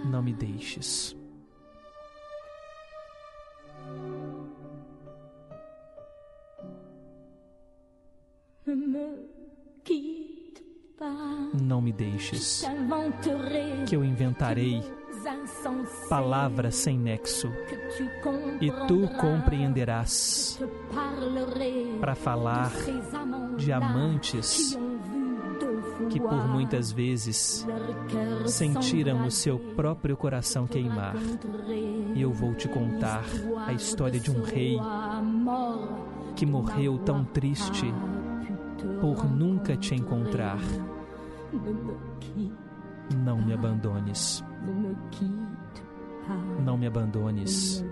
[0.05, 1.22] não me deixes.
[11.61, 12.63] Não me deixes,
[13.87, 14.81] que eu inventarei
[16.09, 17.51] palavras sem nexo
[18.61, 20.59] e tu compreenderás
[21.99, 22.71] para falar
[23.57, 24.77] de amantes
[26.09, 27.65] que por muitas vezes
[28.47, 31.15] sentiram o seu próprio coração queimar.
[32.15, 33.23] E eu vou te contar
[33.65, 34.77] a história de um rei
[36.35, 37.93] que morreu tão triste
[38.99, 40.59] por nunca te encontrar.
[43.23, 44.43] Não me abandones,
[46.65, 47.85] não me abandones,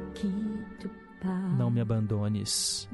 [1.57, 2.89] não me abandones,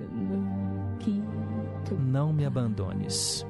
[2.00, 3.46] não me abandones.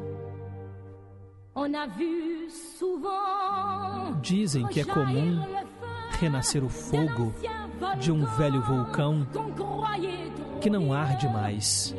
[4.21, 5.41] Dizem que é comum
[6.19, 7.33] renascer o fogo
[7.99, 9.27] de um velho vulcão
[10.61, 11.95] que não arde mais.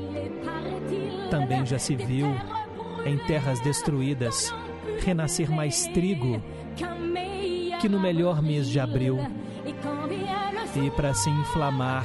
[1.30, 2.28] Também já se viu
[3.04, 4.52] em terras destruídas
[5.04, 6.42] renascer mais trigo
[7.80, 9.18] que no melhor mês de abril
[10.74, 12.04] e para se inflamar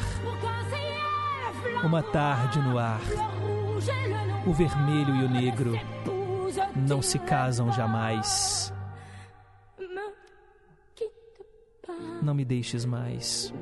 [1.83, 3.01] uma tarde no ar.
[4.45, 5.79] O vermelho e o negro
[6.75, 8.73] não se casam jamais.
[12.21, 13.53] Não me deixes mais.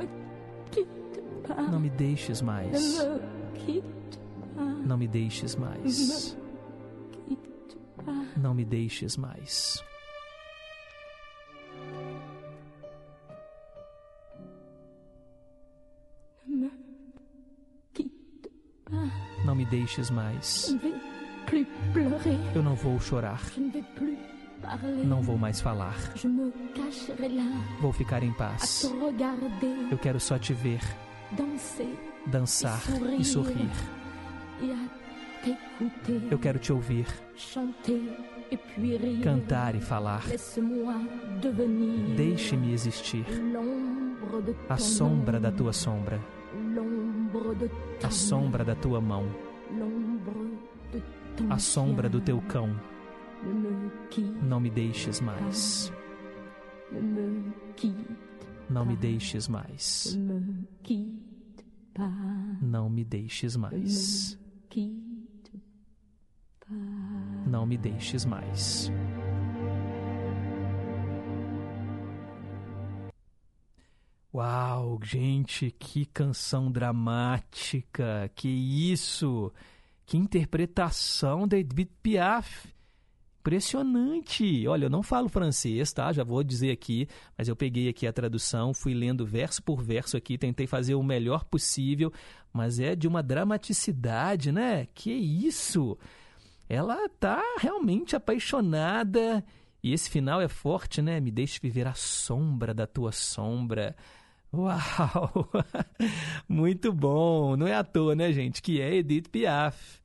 [1.71, 2.99] Não me deixes mais.
[4.85, 6.37] Não me deixes mais.
[8.37, 9.83] Não me deixes mais.
[19.45, 20.75] Não me deixes mais.
[22.53, 23.41] Eu não vou chorar.
[25.05, 25.95] Não vou mais falar.
[27.79, 28.91] Vou ficar em paz.
[29.89, 30.81] Eu quero só te ver
[32.27, 32.81] dançar
[33.19, 33.69] e sorrir.
[36.29, 37.07] Eu quero te ouvir
[39.23, 40.23] cantar e falar.
[42.15, 43.25] Deixe-me existir.
[44.69, 46.19] A sombra da tua sombra.
[48.03, 49.27] A sombra da tua mão.
[51.49, 52.79] A sombra do teu cão.
[54.43, 55.91] Não me deixes mais.
[58.69, 60.19] Não me deixes mais.
[62.61, 64.37] Não me deixes mais.
[67.45, 68.89] Não me deixes mais.
[74.33, 78.31] Uau, gente, que canção dramática!
[78.33, 79.51] Que isso!
[80.05, 82.73] Que interpretação da Edith Piaf!
[83.41, 84.67] Impressionante!
[84.67, 86.13] Olha, eu não falo francês, tá?
[86.13, 90.15] Já vou dizer aqui, mas eu peguei aqui a tradução, fui lendo verso por verso
[90.15, 92.13] aqui, tentei fazer o melhor possível,
[92.53, 94.85] mas é de uma dramaticidade, né?
[94.93, 95.97] Que isso!
[96.69, 99.43] Ela tá realmente apaixonada
[99.83, 101.19] e esse final é forte, né?
[101.19, 103.95] Me deixe viver a sombra da tua sombra.
[104.53, 105.49] Uau!
[106.47, 107.57] Muito bom!
[107.57, 108.61] Não é à toa, né, gente?
[108.61, 110.00] Que é Edith Piaf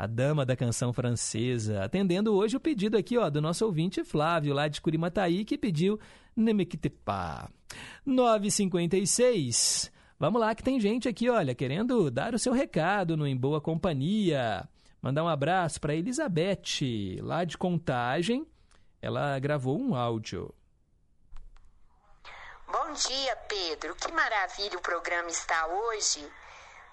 [0.00, 4.54] a dama da canção francesa, atendendo hoje o pedido aqui ó, do nosso ouvinte Flávio,
[4.54, 6.00] lá de Curimataí, que pediu
[6.34, 7.50] Ne me quitte pas.
[8.08, 9.92] 9h56.
[10.18, 13.60] Vamos lá que tem gente aqui, olha, querendo dar o seu recado no Em Boa
[13.60, 14.66] Companhia.
[15.02, 18.46] Mandar um abraço para Elizabeth, lá de Contagem.
[19.02, 20.54] Ela gravou um áudio.
[22.72, 23.94] Bom dia, Pedro.
[23.96, 26.26] Que maravilha o programa está hoje.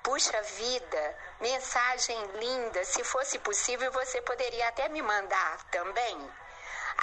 [0.07, 2.81] Puxa vida, mensagem linda.
[2.85, 6.31] Se fosse possível, você poderia até me mandar também.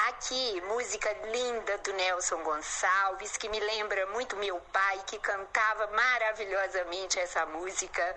[0.09, 7.21] Aqui, música linda do Nelson Gonçalves, que me lembra muito meu pai, que cantava maravilhosamente
[7.21, 8.17] essa música.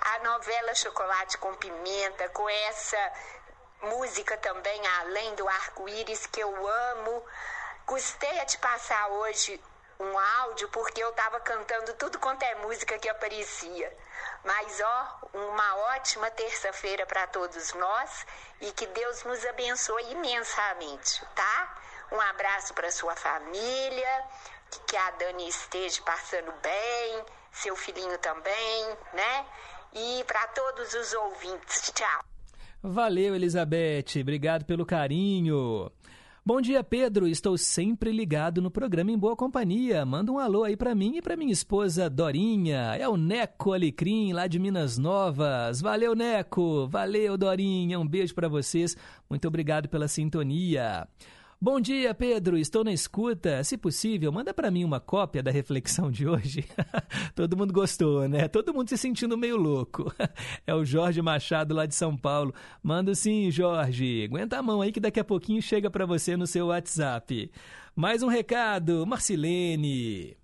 [0.00, 3.12] A novela Chocolate com Pimenta, com essa
[3.82, 7.24] música também, Além do Arco-Íris, que eu amo.
[7.86, 9.62] Gostei de passar hoje
[10.00, 13.96] um áudio porque eu estava cantando tudo quanto é música que aparecia.
[14.44, 18.26] Mas ó, uma ótima terça-feira para todos nós
[18.60, 21.78] e que Deus nos abençoe imensamente, tá?
[22.10, 24.24] Um abraço para sua família,
[24.86, 29.46] que, a Dani esteja passando bem, seu filhinho também, né?
[29.92, 32.24] E para todos os ouvintes, tchau.
[32.82, 34.20] Valeu, Elizabeth.
[34.20, 35.90] Obrigado pelo carinho.
[36.48, 37.28] Bom dia, Pedro.
[37.28, 40.02] Estou sempre ligado no programa Em Boa Companhia.
[40.06, 42.96] Manda um alô aí para mim e para minha esposa Dorinha.
[42.98, 45.82] É o Neco Alecrim, lá de Minas Novas.
[45.82, 46.88] Valeu, Neco.
[46.88, 48.00] Valeu, Dorinha.
[48.00, 48.96] Um beijo para vocês.
[49.28, 51.06] Muito obrigado pela sintonia.
[51.60, 52.56] Bom dia, Pedro.
[52.56, 53.64] Estou na escuta.
[53.64, 56.64] Se possível, manda para mim uma cópia da reflexão de hoje.
[57.34, 58.46] Todo mundo gostou, né?
[58.46, 60.12] Todo mundo se sentindo meio louco.
[60.64, 62.54] É o Jorge Machado lá de São Paulo.
[62.80, 64.24] Manda sim, Jorge.
[64.24, 67.50] Aguenta a mão aí que daqui a pouquinho chega para você no seu WhatsApp.
[67.96, 70.36] Mais um recado, Marcilene.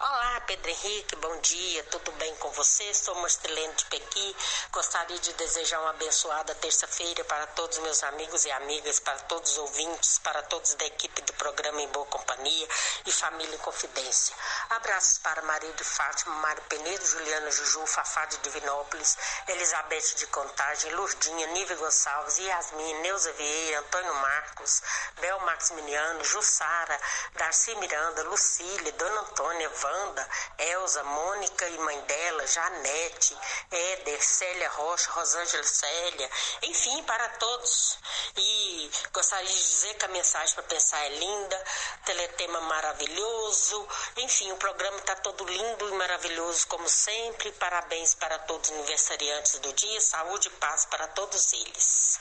[0.00, 2.94] Olá, Pedro Henrique, bom dia, tudo bem com você?
[2.94, 4.36] Sou Marcelene de Pequi.
[4.70, 9.58] Gostaria de desejar uma abençoada terça-feira para todos meus amigos e amigas, para todos os
[9.58, 12.68] ouvintes, para todos da equipe do programa Em Boa Companhia
[13.06, 14.36] e Família em Confidência.
[14.70, 19.18] Abraços para Maria de Fátima, Mário Penedo, Juliana Juju, Fafá de Divinópolis,
[19.48, 24.80] Elizabeth de Contagem, Lurdinha, Nível Gonçalves, Yasmin, Neuza Vieira, Antônio Marcos,
[25.20, 27.00] Bel Maximiliano, Jussara,
[27.34, 30.28] Darcy Miranda, Lucília, Dona Antônia, Wanda,
[30.58, 33.36] Elza, Mônica e mãe dela, Janete,
[33.70, 36.30] Éder, Célia Rocha, Rosângela Célia,
[36.62, 37.98] enfim, para todos.
[38.36, 41.64] E gostaria de dizer que a mensagem para pensar é linda,
[42.04, 47.50] teletema maravilhoso, enfim, o programa está todo lindo e maravilhoso como sempre.
[47.52, 52.18] Parabéns para todos os aniversariantes do dia, saúde e paz para todos eles.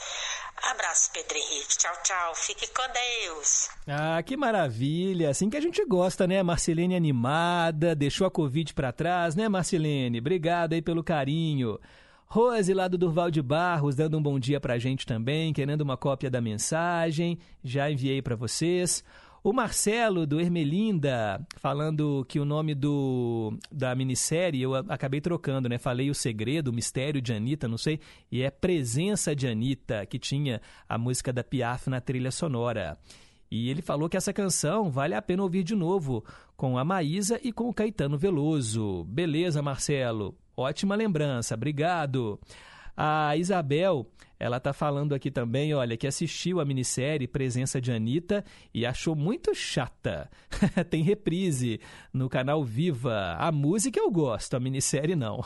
[0.63, 1.77] Abraço, Pedro Henrique.
[1.77, 2.35] Tchau, tchau.
[2.35, 3.69] Fique com Deus.
[3.87, 5.29] Ah, que maravilha!
[5.29, 6.41] Assim que a gente gosta, né?
[6.41, 6.95] Marcelene
[7.57, 10.19] animada, deixou a Covid pra trás, né, Marcelene?
[10.19, 11.79] Obrigado aí pelo carinho.
[12.27, 15.97] Rose lá do Durval de Barros dando um bom dia pra gente também, querendo uma
[15.97, 17.39] cópia da mensagem.
[17.63, 19.03] Já enviei pra vocês.
[19.43, 25.77] O Marcelo do Ermelinda falando que o nome do da minissérie eu acabei trocando, né?
[25.77, 27.99] Falei o segredo, o mistério de Anitta, não sei,
[28.29, 32.97] e é Presença de Anitta, que tinha a música da Piaf na trilha sonora.
[33.49, 36.25] E ele falou que essa canção vale a pena ouvir de novo,
[36.57, 39.05] com a Maísa e com o Caetano Veloso.
[39.05, 40.35] Beleza, Marcelo.
[40.57, 42.39] Ótima lembrança, obrigado.
[42.99, 48.43] A Isabel, ela tá falando aqui também, olha, que assistiu a minissérie Presença de Anitta
[48.73, 50.27] e achou muito chata.
[50.89, 51.79] Tem reprise
[52.11, 53.35] no canal Viva.
[53.37, 55.45] A música eu gosto, a minissérie não.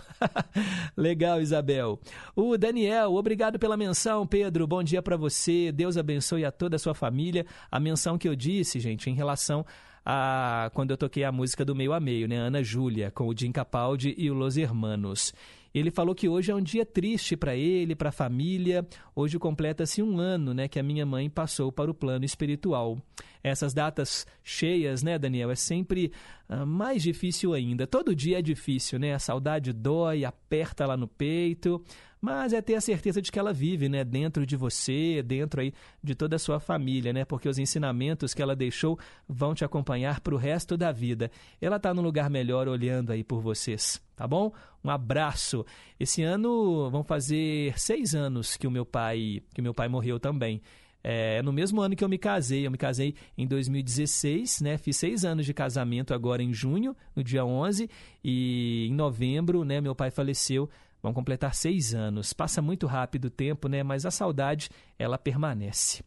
[0.96, 2.00] Legal, Isabel.
[2.34, 4.66] O Daniel, obrigado pela menção, Pedro.
[4.66, 5.74] Bom dia para você.
[5.74, 7.46] Deus abençoe a toda a sua família.
[7.70, 9.66] A menção que eu disse, gente, em relação
[10.06, 12.38] a quando eu toquei a música do meio a meio, né?
[12.38, 15.34] Ana Júlia, com o Jim Capaldi e o Los Hermanos.
[15.74, 18.86] Ele falou que hoje é um dia triste para ele, para a família.
[19.16, 22.98] Hoje completa-se um ano, né, que a minha mãe passou para o plano espiritual.
[23.42, 26.12] Essas datas cheias, né, Daniel, é sempre
[26.50, 27.88] ah, mais difícil ainda.
[27.88, 29.14] Todo dia é difícil, né?
[29.14, 31.82] A saudade dói, aperta lá no peito,
[32.22, 35.74] mas é ter a certeza de que ela vive, né, dentro de você, dentro aí
[36.04, 37.26] de toda a sua família, né?
[37.26, 41.32] Porque os ensinamentos que ela deixou vão te acompanhar para o resto da vida.
[41.60, 44.54] Ela está num lugar melhor olhando aí por vocês, tá bom?
[44.84, 45.66] Um abraço.
[46.00, 50.62] Esse ano vão fazer seis anos que o meu pai, que meu pai morreu também.
[51.04, 54.78] É, no mesmo ano que eu me casei, eu me casei em 2016, né?
[54.78, 57.90] Fiz seis anos de casamento agora em junho, no dia 11,
[58.24, 59.82] e em novembro, né?
[59.82, 60.70] Meu pai faleceu.
[61.02, 62.34] Vão completar seis anos.
[62.34, 63.84] Passa muito rápido o tempo, né?
[63.84, 66.04] Mas a saudade, ela permanece.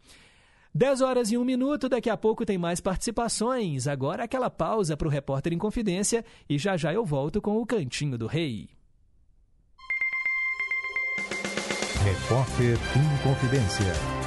[0.75, 3.87] 10 horas e um minuto, daqui a pouco tem mais participações.
[3.87, 7.67] Agora aquela pausa para o Repórter em Confidência e já já eu volto com o
[7.67, 8.69] Cantinho do Rei.
[12.05, 14.24] Repórter em Confidência.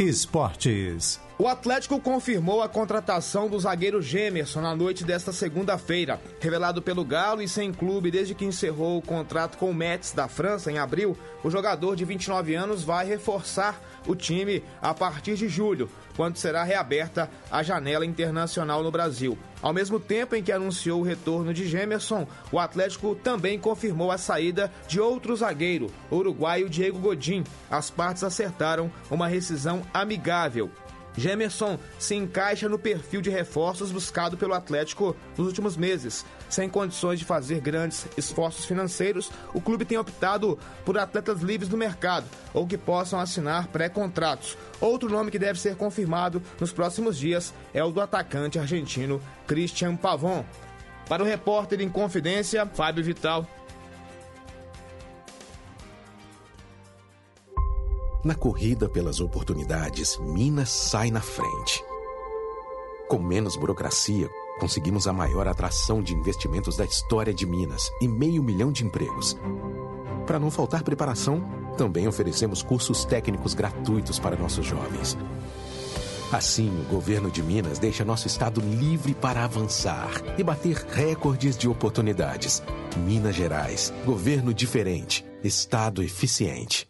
[0.00, 1.20] Esportes.
[1.38, 6.18] O Atlético confirmou a contratação do zagueiro Gemerson na noite desta segunda-feira.
[6.40, 10.26] Revelado pelo Galo e sem clube desde que encerrou o contrato com o Metz da
[10.26, 15.48] França em abril, o jogador de 29 anos vai reforçar o time a partir de
[15.48, 15.90] julho,
[16.20, 19.38] quando será reaberta a janela internacional no Brasil.
[19.62, 24.18] Ao mesmo tempo em que anunciou o retorno de Gemerson, o Atlético também confirmou a
[24.18, 27.42] saída de outro zagueiro, o uruguaio Diego Godin.
[27.70, 30.70] As partes acertaram uma rescisão amigável.
[31.16, 36.24] Gemerson se encaixa no perfil de reforços buscado pelo Atlético nos últimos meses.
[36.48, 41.76] Sem condições de fazer grandes esforços financeiros, o clube tem optado por atletas livres do
[41.76, 44.56] mercado ou que possam assinar pré-contratos.
[44.80, 49.96] Outro nome que deve ser confirmado nos próximos dias é o do atacante argentino Christian
[49.96, 50.44] Pavon.
[51.08, 53.46] Para o repórter em Confidência, Fábio Vital.
[58.22, 61.82] Na corrida pelas oportunidades, Minas sai na frente.
[63.08, 64.28] Com menos burocracia,
[64.60, 69.38] conseguimos a maior atração de investimentos da história de Minas e meio milhão de empregos.
[70.26, 71.42] Para não faltar preparação,
[71.78, 75.16] também oferecemos cursos técnicos gratuitos para nossos jovens.
[76.30, 81.70] Assim, o governo de Minas deixa nosso estado livre para avançar e bater recordes de
[81.70, 82.62] oportunidades.
[82.98, 86.89] Minas Gerais, governo diferente, estado eficiente.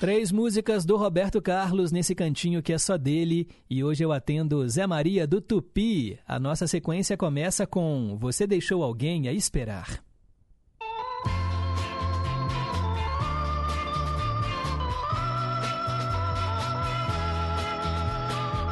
[0.00, 3.46] Três músicas do Roberto Carlos nesse cantinho que é só dele.
[3.68, 6.18] E hoje eu atendo Zé Maria do Tupi.
[6.26, 10.02] A nossa sequência começa com Você Deixou Alguém a Esperar.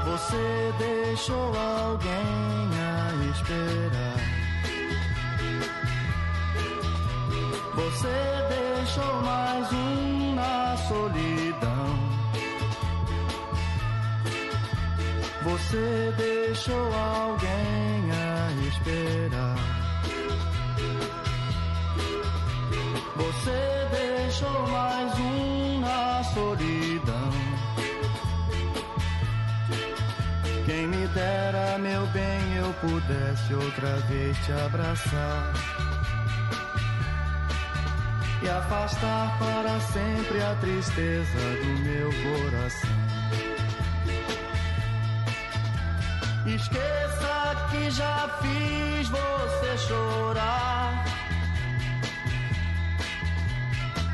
[0.07, 4.17] Você deixou alguém a esperar.
[7.75, 8.09] Você
[8.49, 10.08] deixou mais um
[10.89, 11.99] solidão.
[15.45, 19.59] Você deixou alguém a esperar.
[23.17, 27.31] Você deixou mais um na solidão.
[30.65, 35.88] Quem me dera, meu bem, eu pudesse outra vez te abraçar
[38.43, 42.91] e afastar para sempre a tristeza do meu coração.
[46.47, 51.05] Esqueça que já fiz você chorar.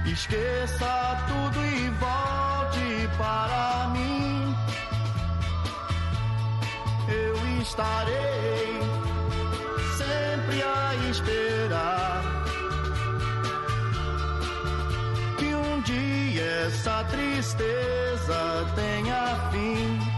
[0.07, 4.55] Esqueça tudo e volte para mim.
[7.09, 8.81] Eu estarei
[9.97, 12.34] sempre a esperar.
[15.64, 20.13] Um dia essa tristeza tenha fim.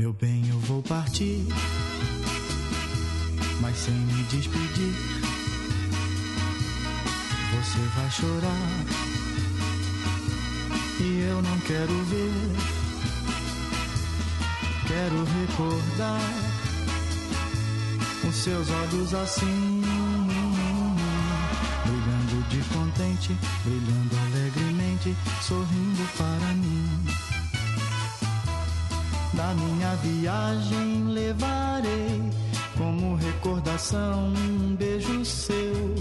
[0.00, 1.46] Meu bem, eu vou partir,
[3.60, 4.94] mas sem me despedir.
[7.52, 8.86] Você vai chorar
[11.00, 12.32] e eu não quero ver.
[14.88, 16.32] Quero recordar
[18.26, 19.82] os seus olhos assim,
[21.84, 27.09] brilhando de contente, brilhando alegremente, sorrindo para mim.
[29.54, 32.22] Minha viagem levarei
[32.78, 35.94] como recordação um beijo seu.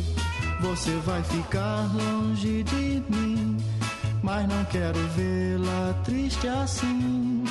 [0.62, 3.58] Você vai ficar longe de mim,
[4.22, 7.44] mas não quero vê-la triste assim.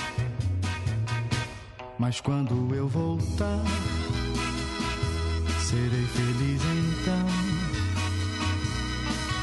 [1.98, 3.64] Mas quando eu voltar,
[5.60, 7.26] serei feliz então.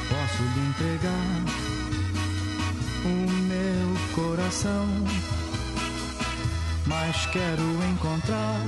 [0.10, 1.65] Posso lhe entregar
[3.03, 4.88] o meu coração
[7.06, 7.61] mas quero
[7.91, 8.60] encontrar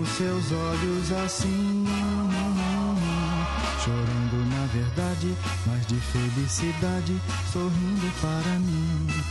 [0.00, 1.84] os seus olhos assim,
[3.84, 7.20] chorando na verdade, mas de felicidade,
[7.52, 9.25] sorrindo para mim.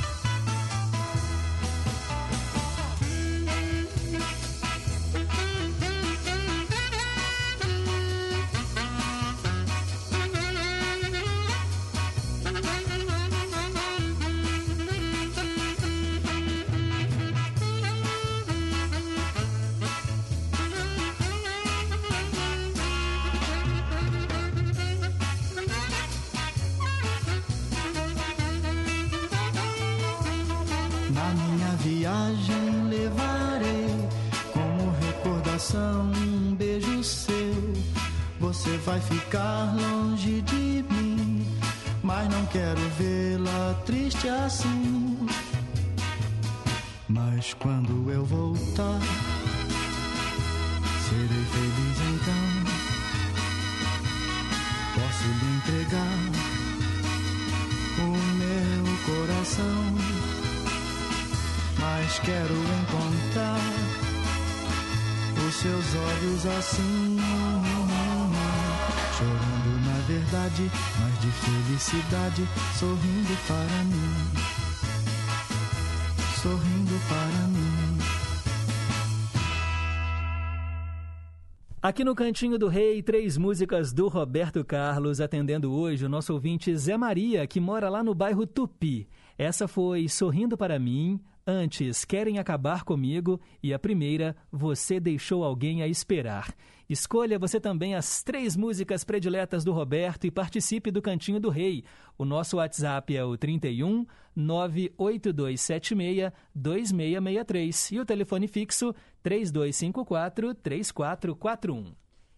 [81.95, 86.75] Aqui no Cantinho do Rei, três músicas do Roberto Carlos, atendendo hoje o nosso ouvinte
[86.75, 89.07] Zé Maria, que mora lá no bairro Tupi.
[89.37, 95.81] Essa foi Sorrindo para mim, antes Querem Acabar Comigo e a primeira, Você Deixou Alguém
[95.83, 96.53] a Esperar.
[96.89, 101.85] Escolha você também as três músicas prediletas do Roberto e participe do Cantinho do Rei.
[102.17, 104.05] O nosso WhatsApp é o 31
[104.35, 108.93] 98276 2663 e o telefone fixo
[109.23, 111.93] 3254 3441.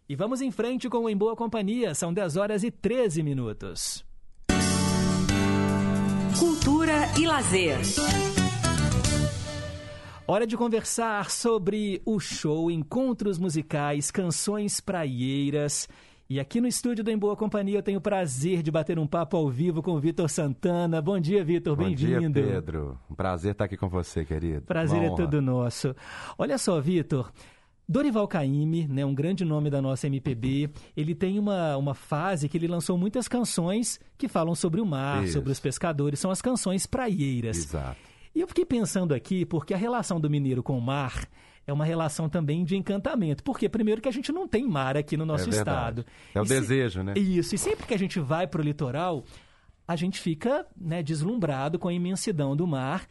[0.09, 4.05] E vamos em frente com o Em Boa Companhia, são 10 horas e 13 minutos.
[6.39, 7.77] Cultura e lazer.
[10.29, 15.87] Hora de conversar sobre o show Encontros Musicais, Canções Praieiras.
[16.29, 19.07] E aqui no estúdio do Em Boa Companhia eu tenho o prazer de bater um
[19.07, 21.01] papo ao vivo com o Vitor Santana.
[21.01, 22.41] Bom dia, Vitor, Bom dia, bem-vindo.
[22.41, 22.99] Pedro.
[23.09, 24.63] Um prazer estar aqui com você, querido.
[24.63, 25.95] Prazer é todo nosso.
[26.37, 27.31] Olha só, Vitor.
[27.87, 32.57] Dorival Caymmi, né, um grande nome da nossa MPB, ele tem uma, uma fase que
[32.57, 35.31] ele lançou muitas canções que falam sobre o mar, Isso.
[35.31, 37.55] sobre os pescadores, são as canções praieiras.
[37.55, 37.97] Exato.
[38.35, 41.25] E eu fiquei pensando aqui, porque a relação do mineiro com o mar
[41.67, 43.43] é uma relação também de encantamento.
[43.43, 46.05] Porque, primeiro, que a gente não tem mar aqui no nosso É estado.
[46.33, 47.13] É o E se- desejo, né?
[47.17, 47.53] Isso.
[47.53, 49.23] E sempre que a gente vai para o litoral,
[49.87, 53.05] a gente fica né, deslumbrado com a imensidão do mar.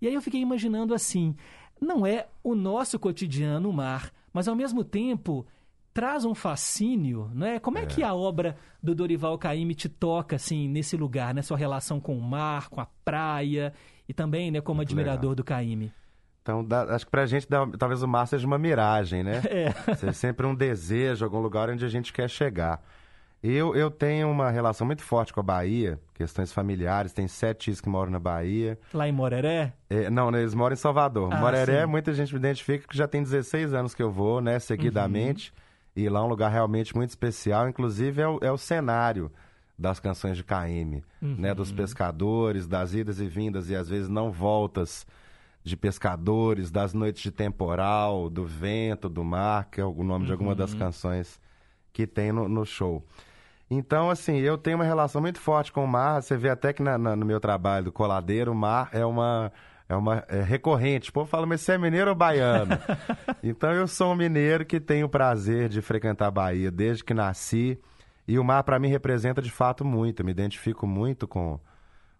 [0.00, 1.36] E aí eu fiquei imaginando assim:
[1.80, 5.46] não é o nosso cotidiano o mar, mas ao mesmo tempo
[5.92, 7.58] traz um fascínio, não é?
[7.58, 11.42] Como é, que a obra do Dorival Caymmi te toca assim nesse lugar, né?
[11.42, 13.72] Sua relação com o mar, com a praia
[14.08, 15.92] e também, né, como admirador do Caymmi.
[16.48, 19.42] Então, dá- acho que pra gente, dá- talvez o mar seja uma miragem, né?
[19.50, 19.94] É.
[19.96, 22.82] Seja sempre um desejo, algum lugar onde a gente quer chegar.
[23.42, 27.80] Eu, eu tenho uma relação muito forte com a Bahia, questões familiares, tem sete tios
[27.82, 28.78] que moram na Bahia.
[28.94, 29.74] Lá em Moreré?
[29.90, 31.28] É, não, né, eles moram em Salvador.
[31.32, 31.86] Ah, Moreré, sim.
[31.86, 35.52] muita gente me identifica que já tem 16 anos que eu vou, né, seguidamente.
[35.94, 37.68] E lá é um lugar realmente muito especial.
[37.68, 39.30] Inclusive, é o, é o cenário
[39.78, 41.54] das canções de KM, né?
[41.54, 45.06] Dos pescadores, das idas e vindas e às vezes não voltas
[45.68, 50.32] de pescadores, das noites de temporal, do vento, do mar, que é o nome de
[50.32, 51.40] alguma das canções
[51.92, 53.04] que tem no, no show.
[53.70, 56.22] Então, assim, eu tenho uma relação muito forte com o mar.
[56.22, 59.52] Você vê até que na- na- no meu trabalho do coladeiro, o mar é uma.
[59.90, 61.08] É uma é recorrente.
[61.08, 62.72] O povo fala, mas você é mineiro ou baiano?
[63.42, 67.14] então eu sou um mineiro que tenho o prazer de frequentar a Bahia desde que
[67.14, 67.78] nasci.
[68.26, 70.20] E o mar, para mim, representa de fato muito.
[70.20, 71.58] Eu me identifico muito com,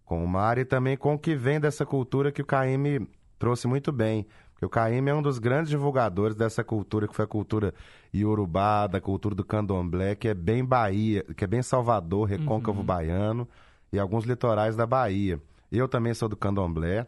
[0.07, 3.07] com o mar e também com o que vem dessa cultura que o KM
[3.39, 4.27] trouxe muito bem.
[4.53, 7.73] Porque o KM é um dos grandes divulgadores dessa cultura, que foi a cultura
[8.13, 13.49] iorubá, da cultura do candomblé, que é bem Bahia, que é bem Salvador, recôncavo baiano
[13.93, 15.41] e alguns litorais da Bahia.
[15.71, 17.07] Eu também sou do candomblé,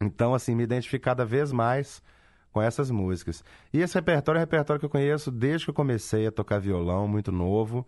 [0.00, 2.02] então, assim, me identifico cada vez mais
[2.50, 3.44] com essas músicas.
[3.72, 6.58] E esse repertório é um repertório que eu conheço desde que eu comecei a tocar
[6.60, 7.86] violão, muito novo.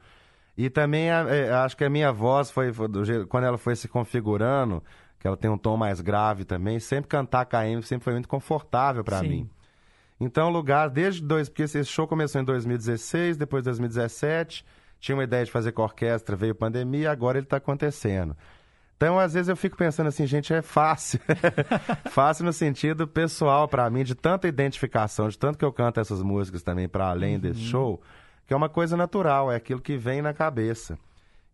[0.56, 3.76] E também a- é, acho que a minha voz foi, foi do quando ela foi
[3.76, 4.82] se configurando,
[5.18, 9.02] que ela tem um tom mais grave também, sempre cantar KM sempre foi muito confortável
[9.02, 9.48] para mim.
[10.18, 14.64] Então, o lugar, desde dois, porque esse show começou em 2016, depois 2017,
[14.98, 18.34] tinha uma ideia de fazer com a orquestra, veio pandemia, agora ele está acontecendo.
[18.96, 21.20] Então, às vezes eu fico pensando assim, gente, é fácil.
[22.10, 26.22] fácil no sentido pessoal para mim, de tanta identificação, de tanto que eu canto essas
[26.22, 28.00] músicas também para além desse show,
[28.46, 30.98] que é uma coisa natural, é aquilo que vem na cabeça.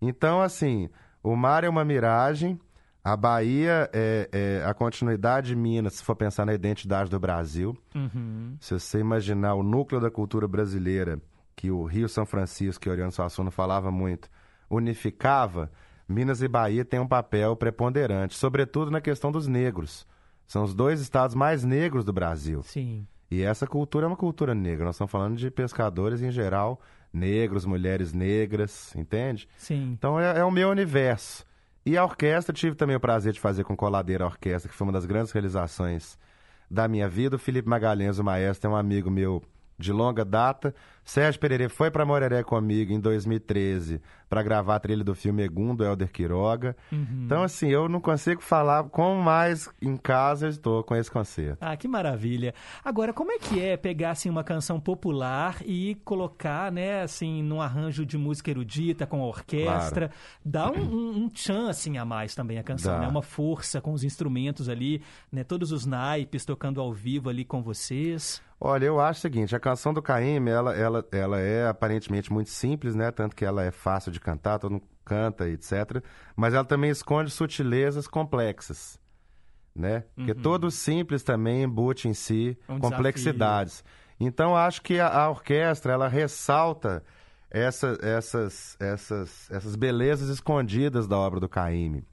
[0.00, 0.88] Então, assim,
[1.20, 2.60] o mar é uma miragem,
[3.04, 7.76] a Bahia é, é a continuidade de Minas, se for pensar na identidade do Brasil.
[7.94, 8.56] Uhum.
[8.60, 11.20] Se você imaginar o núcleo da cultura brasileira,
[11.56, 14.30] que o Rio São Francisco, que Oriano Suassuna falava muito,
[14.70, 15.70] unificava,
[16.08, 20.06] Minas e Bahia têm um papel preponderante, sobretudo na questão dos negros.
[20.46, 22.62] São os dois estados mais negros do Brasil.
[22.62, 23.06] Sim.
[23.30, 24.84] E essa cultura é uma cultura negra.
[24.84, 26.80] Nós estamos falando de pescadores em geral,
[27.12, 29.48] negros, mulheres negras, entende?
[29.56, 29.92] Sim.
[29.92, 31.44] Então é, é o meu universo.
[31.84, 34.86] E a orquestra, tive também o prazer de fazer com Coladeira a Orquestra, que foi
[34.86, 36.16] uma das grandes realizações
[36.70, 37.36] da minha vida.
[37.36, 39.42] O Felipe Magalhães, o maestro, é um amigo meu
[39.78, 40.74] de longa data.
[41.04, 45.74] Sérgio Pereira foi para Moreré comigo em 2013 para gravar a trilha do filme Egum,
[45.74, 46.74] do Helder Quiroga.
[46.90, 47.24] Uhum.
[47.26, 51.58] Então, assim, eu não consigo falar como mais em casa eu estou com esse concerto.
[51.60, 52.54] Ah, que maravilha.
[52.82, 57.60] Agora, como é que é pegar assim uma canção popular e colocar, né, assim, num
[57.60, 60.10] arranjo de música erudita com orquestra,
[60.42, 63.00] dá um, um, um tchan assim a mais também a canção, Dá.
[63.00, 63.08] né?
[63.08, 67.62] Uma força com os instrumentos ali, né, todos os naipes tocando ao vivo ali com
[67.62, 68.40] vocês.
[68.64, 72.48] Olha, eu acho o seguinte, a canção do Caíme, ela, ela, ela é aparentemente muito
[72.48, 73.10] simples, né?
[73.10, 76.00] Tanto que ela é fácil de cantar, todo mundo canta, etc.
[76.36, 79.00] Mas ela também esconde sutilezas complexas,
[79.74, 80.04] né?
[80.14, 80.42] Porque Uhum.
[80.42, 83.82] todo simples também embute em si um complexidades.
[84.20, 87.02] Então, acho que a, a orquestra, ela ressalta
[87.50, 92.06] essa, essas, essas, essas belezas escondidas da obra do Caíme,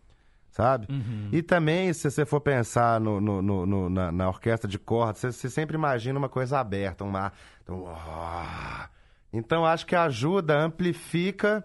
[0.51, 0.87] sabe?
[0.89, 1.29] Uhum.
[1.31, 5.17] E também, se você for pensar no, no- no- no- na, na orquestra de cordas,
[5.19, 7.33] você, você sempre imagina uma coisa aberta, um mar.
[7.63, 8.89] Então, ah.
[9.31, 11.63] então, acho que ajuda, amplifica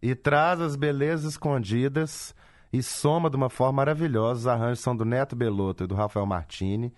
[0.00, 2.34] e traz as belezas escondidas
[2.72, 4.40] e soma de uma forma maravilhosa.
[4.40, 6.92] Os arranjos são do Neto Belotto e do Rafael Martini.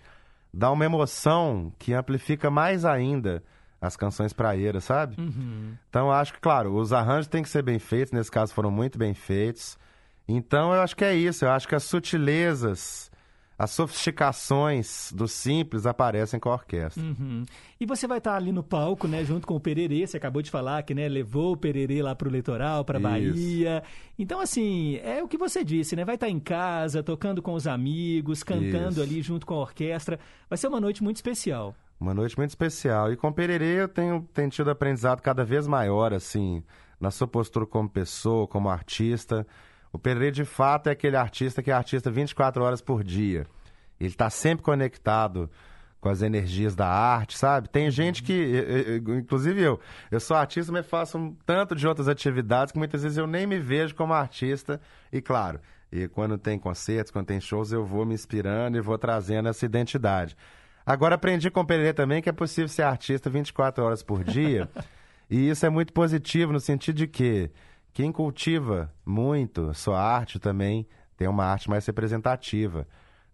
[0.53, 3.43] Dá uma emoção que amplifica mais ainda
[3.81, 5.19] as canções praeiras, sabe?
[5.21, 5.73] Uhum.
[5.89, 8.97] Então, acho que, claro, os arranjos têm que ser bem feitos, nesse caso foram muito
[8.97, 9.77] bem feitos.
[10.27, 13.11] Então, eu acho que é isso, eu acho que as sutilezas,
[13.57, 17.03] as sofisticações do simples aparecem com a orquestra.
[17.03, 17.45] Uhum.
[17.79, 20.49] E você vai estar ali no palco, né, junto com o Pererê, você acabou de
[20.49, 23.07] falar que, né, levou o Pererê lá pro litoral, pra Isso.
[23.07, 23.83] Bahia.
[24.17, 27.67] Então, assim, é o que você disse, né, vai estar em casa, tocando com os
[27.67, 29.01] amigos, cantando Isso.
[29.03, 30.19] ali junto com a orquestra.
[30.49, 31.75] Vai ser uma noite muito especial.
[31.99, 33.11] Uma noite muito especial.
[33.11, 36.61] E com o Pererê eu tenho, tenho tido aprendizado cada vez maior, assim,
[36.99, 39.47] na sua postura como pessoa, como artista.
[39.95, 43.47] O Pererê, de fato, é aquele artista que é artista 24 horas por dia.
[43.97, 45.49] Ele está sempre conectado
[46.01, 47.69] com as energias da arte, sabe?
[47.69, 49.79] Tem gente que, inclusive eu,
[50.11, 53.47] eu sou artista, mas faço um tanto de outras atividades que muitas vezes eu nem
[53.47, 54.81] me vejo como artista.
[55.13, 58.97] E claro, e quando tem concertos, quando tem shows, eu vou me inspirando e vou
[58.97, 60.35] trazendo essa identidade.
[60.85, 64.69] Agora aprendi com o Pererê também que é possível ser artista 24 horas por dia.
[65.31, 67.49] e isso é muito positivo no sentido de que
[67.95, 70.85] quem cultiva muito sua arte também
[71.15, 72.85] tem uma arte mais representativa.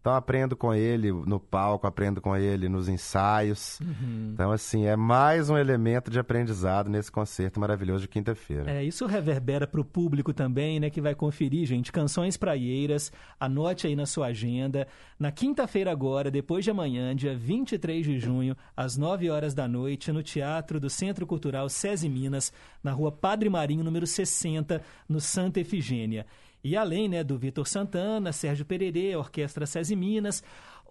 [0.02, 3.80] Então aprendo com ele no palco, aprendo com ele nos ensaios.
[3.80, 4.32] Uhum.
[4.34, 8.72] Então, assim, é mais um elemento de aprendizado nesse concerto maravilhoso de quinta-feira.
[8.72, 13.11] É, isso reverbera para o público também, né, que vai conferir, gente, Canções Praieiras.
[13.40, 14.88] Anote aí na sua agenda.
[15.19, 20.11] Na quinta-feira agora, depois de amanhã, dia 23 de junho, às 9 horas da noite,
[20.11, 22.52] no Teatro do Centro Cultural SESI Minas,
[22.84, 26.26] na rua Padre Marinho, número 60, no Santa Efigênia.
[26.64, 30.44] E além né, do Vitor Santana, Sérgio Pererê, Orquestra SESI Minas.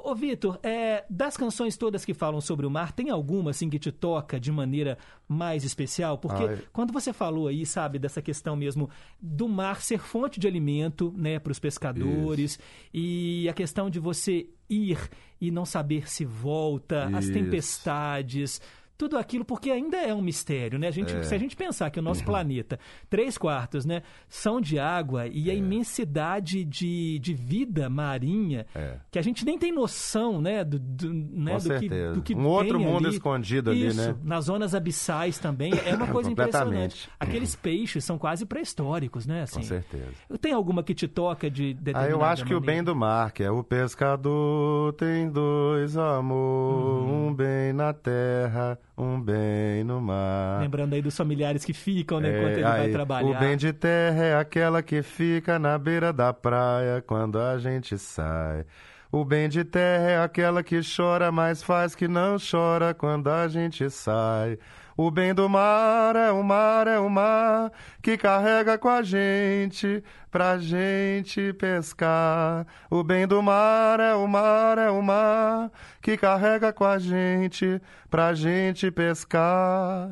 [0.02, 3.78] Ô, Vitor, é, das canções todas que falam sobre o mar, tem alguma assim que
[3.78, 4.96] te toca de maneira
[5.28, 6.16] mais especial?
[6.16, 6.58] Porque Ai.
[6.72, 8.88] quando você falou aí, sabe, dessa questão mesmo
[9.20, 12.58] do mar ser fonte de alimento, né, para os pescadores,
[12.94, 14.98] e a questão de você ir
[15.38, 17.34] e não saber se volta, as Isso.
[17.34, 18.60] tempestades,
[19.00, 20.88] tudo aquilo, porque ainda é um mistério, né?
[20.88, 21.22] A gente, É.
[21.22, 22.78] Se a gente pensar que o nosso planeta,
[23.08, 25.52] três quartos, né, são de água e É.
[25.52, 28.96] a imensidade de, de vida marinha, É.
[29.10, 32.34] que a gente nem tem noção, né, do, do, né, Com do, que, do que
[32.34, 33.16] Um outro mundo ali.
[33.16, 34.14] escondido ali, Isso, né?
[34.22, 37.08] nas zonas abissais também, é uma coisa impressionante.
[37.18, 39.44] Aqueles peixes são quase pré-históricos, né?
[39.44, 39.60] Assim.
[39.60, 40.04] Com certeza.
[40.40, 42.84] Tem alguma que te toca de Ah, determinada eu acho que o bem maneira?
[42.84, 47.28] do mar, que é o pescador tem dois amor, Uhum.
[47.28, 50.60] um bem na terra, um bem no mar.
[50.60, 53.28] Lembrando aí dos familiares que ficam, né, enquanto É, ele vai aí, trabalhar.
[53.28, 57.96] O bem de terra é aquela que fica na beira da praia quando a gente
[57.98, 58.64] sai.
[59.12, 63.48] O bem de terra é aquela que chora, mas faz que não chora quando a
[63.48, 64.58] gente sai.
[65.02, 67.72] O bem do mar é o mar, é o mar
[68.02, 72.66] que carrega com a gente pra gente pescar.
[72.90, 75.72] O bem do mar é o mar, é o mar
[76.02, 80.10] que carrega com a gente pra gente pescar.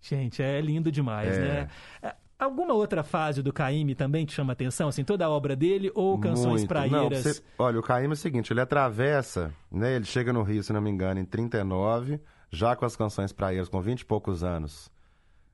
[0.00, 1.40] Gente, é lindo demais, É.
[1.40, 1.68] né?
[2.00, 4.86] É, Alguma outra fase do Caíme também te chama atenção?
[4.86, 6.68] Assim, toda a obra dele ou canções Muito.
[6.68, 6.92] praeiras?
[7.24, 9.96] Não, você- olha, o Caíme é o seguinte, ele atravessa, né?
[9.96, 12.20] Ele chega no Rio, se não me engano, em 39,
[12.50, 14.90] já com as canções praeiras, com 20 e poucos anos.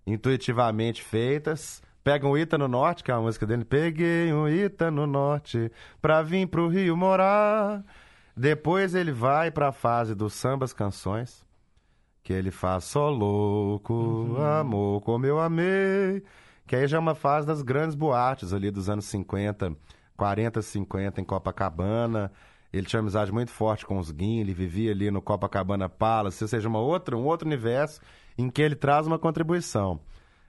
[0.06, 1.82] Intuitivamente feitas.
[2.02, 3.64] Pega um Ita no Norte, que é a música dele.
[3.64, 5.72] Peguei um Ita no Norte
[6.02, 7.82] pra vir pro Rio morar.
[8.36, 11.44] Depois ele vai pra fase dos sambas canções,
[12.22, 16.22] que ele faz Só louco, amor, como eu amei.
[16.66, 19.74] Que aí já é uma fase das grandes boates ali dos anos 50,
[20.16, 22.32] 40, 50 em Copacabana.
[22.74, 26.42] Ele tinha uma amizade muito forte com os Guin, ele vivia ali no Copacabana Palace,
[26.42, 28.00] ou seja, uma outra, um outro universo
[28.36, 30.00] em que ele traz uma contribuição.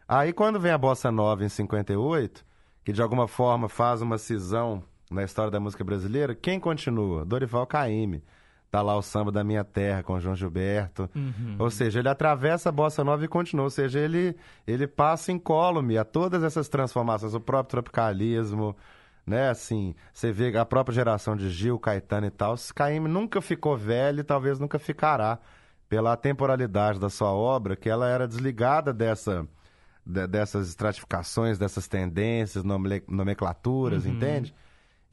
[0.08, 2.44] Aí quando vem a Bossa Nova em 58,
[2.84, 4.82] que de alguma forma faz uma cisão
[5.12, 7.24] na história da música brasileira, quem continua?
[7.24, 8.24] Dorival Caymmi.
[8.72, 11.08] Tá lá o samba da minha terra com João Gilberto.
[11.16, 11.56] Uhum.
[11.60, 13.66] Ou seja, ele atravessa a bossa nova e continua.
[13.66, 14.36] Ou seja, ele,
[14.68, 18.76] ele passa incólume a todas essas transformações, o próprio tropicalismo,
[19.26, 19.50] né?
[19.50, 22.56] Assim, você vê a própria geração de Gil, Caetano e tal.
[22.74, 25.40] Caymmi nunca ficou velho e talvez nunca ficará.
[25.88, 29.48] pela temporalidade da sua obra, que ela era desligada dessa,
[30.04, 34.14] de- dessas estratificações, dessas tendências, nome- nomenclaturas, Uhum.
[34.14, 34.54] entende?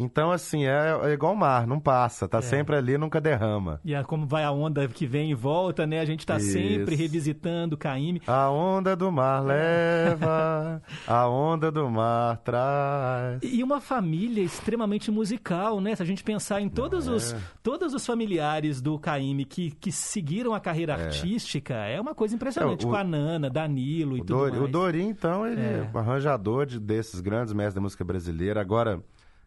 [0.03, 2.43] Então, assim, é, é igual o mar, não passa, tá É.
[2.43, 3.81] sempre ali, nunca derrama.
[3.85, 6.01] E a, como vai a onda que vem e volta, né?
[6.01, 7.03] A gente tá sempre Isso.
[7.03, 8.21] revisitando o Caíme.
[8.27, 13.41] A onda do mar leva, a onda do mar traz.
[13.43, 15.95] E uma família extremamente musical, né?
[15.95, 17.39] Se a gente pensar em todos, Não, os, é.
[17.63, 21.05] todos os familiares do Caíme que, que seguiram a carreira É.
[21.07, 22.85] artística, é uma coisa impressionante.
[22.85, 24.63] É, o- com a Nana, Danilo e tudo Dori, mais.
[24.65, 25.99] o Dorim, então, ele é, É.
[25.99, 28.61] arranjador de- desses grandes mestres da música brasileira.
[28.61, 29.01] Agora,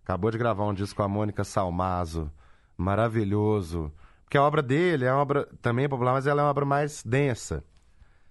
[0.06, 2.32] acabou de gravar um disco com a Mônica Salmazo,
[2.77, 3.91] maravilhoso.
[4.23, 7.03] Porque a obra dele é uma obra também popular, mas ela é uma obra mais
[7.03, 7.64] densa.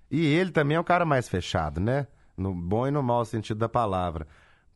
[0.09, 2.06] E ele também é um cara mais fechado, né?
[2.36, 4.24] No bom e no mau sentido da palavra.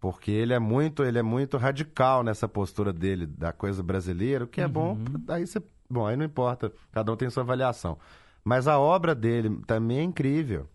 [0.00, 4.48] Porque ele é muito, ele é muito radical nessa postura dele da coisa brasileira, o
[4.48, 4.98] que é bom,
[5.28, 7.96] aí você, bom, aí não importa, cada um tem sua avaliação.
[8.44, 10.66] Mas a obra dele também é incrível.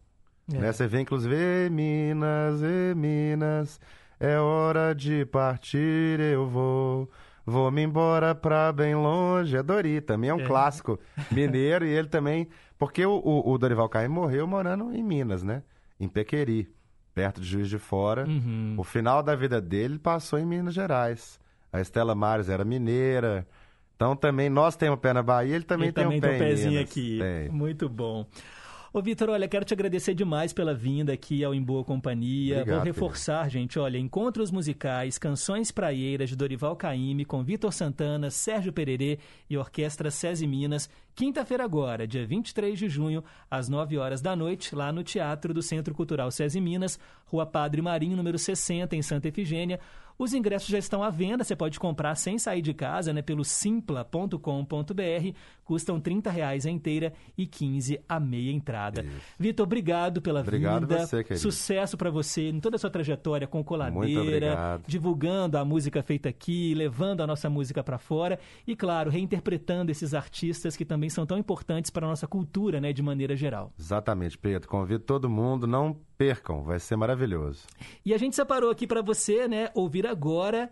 [0.53, 0.57] É.
[0.57, 0.71] Né?
[0.71, 3.79] Você vê, inclusive, "Ê, Minas, e Minas,
[4.25, 7.09] é hora de partir, eu vou.
[7.45, 9.57] Vou-me embora pra bem longe.
[9.57, 10.45] É Dori, também é um É.
[10.45, 10.97] clássico
[11.29, 11.85] mineiro.
[11.85, 12.47] e ele também.
[12.77, 15.61] Porque o, o, Dorival Caymmi morreu morando em Minas, né?
[15.99, 16.69] Em Pequeri,
[17.13, 18.25] perto de Juiz de Fora.
[18.25, 18.75] Uhum.
[18.77, 21.37] O final da vida dele passou em Minas Gerais.
[21.71, 23.45] A Estela Mares era mineira.
[23.95, 26.35] Então também nós temos pé na Bahia, ele também Ele tem também um tem pé
[26.35, 26.89] um em pezinho Minas.
[26.89, 27.19] aqui.
[27.19, 27.49] Tem.
[27.49, 28.25] Muito bom.
[28.95, 32.57] Ô, Vitor, olha, quero te agradecer demais pela vinda aqui ao Em Boa Companhia.
[32.57, 38.29] Obrigado, Vou reforçar, gente, olha, encontros musicais, canções praieiras de Dorival Caymmi com Vitor Santana,
[38.29, 39.17] Sérgio Pererê
[39.49, 40.87] e Orquestra SESI Minas.
[41.15, 45.61] Quinta-feira agora, dia 23 de junho, às 9 horas da noite, lá no Teatro do
[45.61, 49.79] Centro Cultural SESI Minas, Rua Padre Marinho, número 60, em Santa Efigênia.
[50.17, 53.43] Os ingressos já estão à venda, você pode comprar sem sair de casa, né, pelo
[53.43, 54.37] simpla.com.br.
[55.65, 59.05] Custam 30 reais a inteira e 15 a meia entrada.
[59.39, 60.99] Vitor, obrigado pela Obrigado vinda.
[60.99, 61.41] você, querido.
[61.41, 66.75] Sucesso para você em toda a sua trajetória com coladeira, divulgando a música feita aqui,
[66.75, 68.37] levando a nossa música para fora
[68.67, 72.93] e, claro, reinterpretando esses artistas que também são tão importantes para a nossa cultura, né,
[72.93, 73.73] de maneira geral.
[73.77, 74.67] Exatamente, Pedro.
[74.67, 77.65] Convido todo mundo, não percam, vai ser maravilhoso.
[78.05, 80.71] E a gente separou aqui para você, né, ouvir agora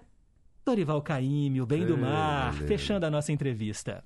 [0.66, 4.04] Dorival Caymmi, o Bem do Mar, fechando a nossa entrevista.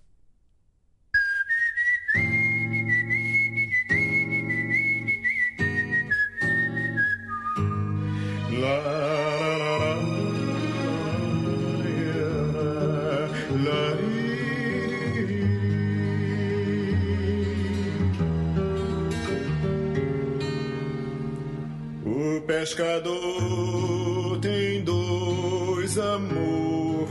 [22.65, 27.07] Pescador tem dois amor,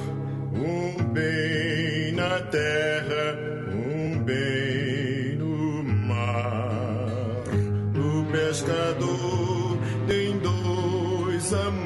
[0.52, 3.38] um bem na terra,
[3.72, 7.44] um bem no mar.
[7.94, 9.78] O pescador
[10.08, 11.83] tem dois amor,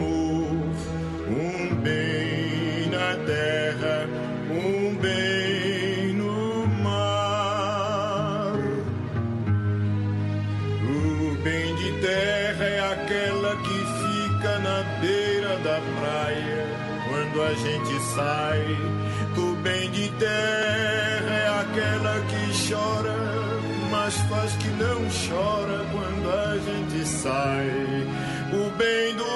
[18.18, 18.76] sai.
[19.36, 23.16] O bem de terra é aquela que chora,
[23.90, 28.06] mas faz que não chora quando a gente sai.
[28.52, 29.27] O bem do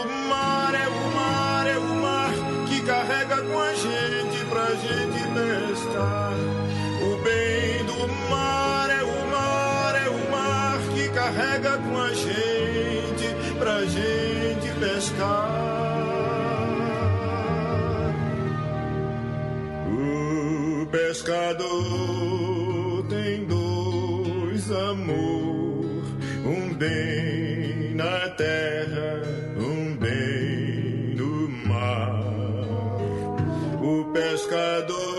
[21.22, 26.02] pescador tem dois amor,
[26.44, 29.22] um bem na terra,
[29.56, 32.24] um bem no mar.
[33.80, 35.11] O pescador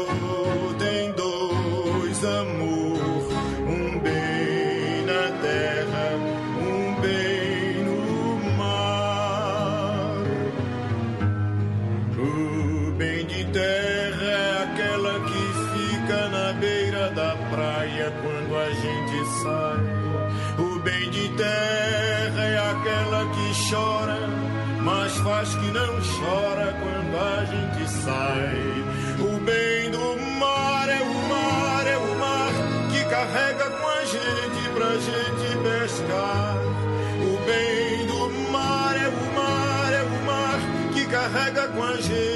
[41.34, 42.33] carrega com a gente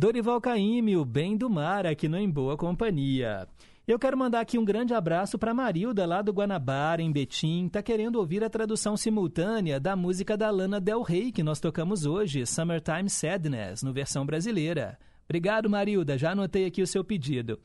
[0.00, 3.46] Dorival Caymmi, o bem do mar, aqui no Em Boa Companhia.
[3.86, 7.68] Eu quero mandar aqui um grande abraço para Marilda, lá do Guanabara, em Betim.
[7.68, 12.06] Tá querendo ouvir a tradução simultânea da música da Lana Del Rey, que nós tocamos
[12.06, 14.98] hoje, Summertime Sadness, no versão brasileira.
[15.26, 16.16] Obrigado, Marilda.
[16.16, 17.60] Já anotei aqui o seu pedido.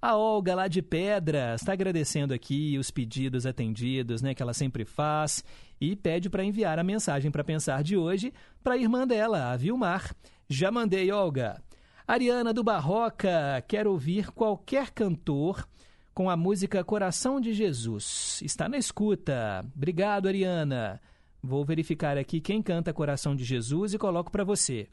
[0.00, 4.84] A Olga, lá de Pedras, está agradecendo aqui os pedidos atendidos, né, que ela sempre
[4.84, 5.44] faz,
[5.80, 9.56] e pede para enviar a mensagem para pensar de hoje para a irmã dela, a
[9.56, 10.14] Vilmar.
[10.48, 11.60] Já mandei, Olga.
[12.10, 15.64] Ariana do Barroca quer ouvir qualquer cantor
[16.12, 18.40] com a música Coração de Jesus.
[18.42, 19.64] Está na escuta.
[19.76, 21.00] Obrigado, Ariana.
[21.40, 24.88] Vou verificar aqui quem canta Coração de Jesus e coloco para você.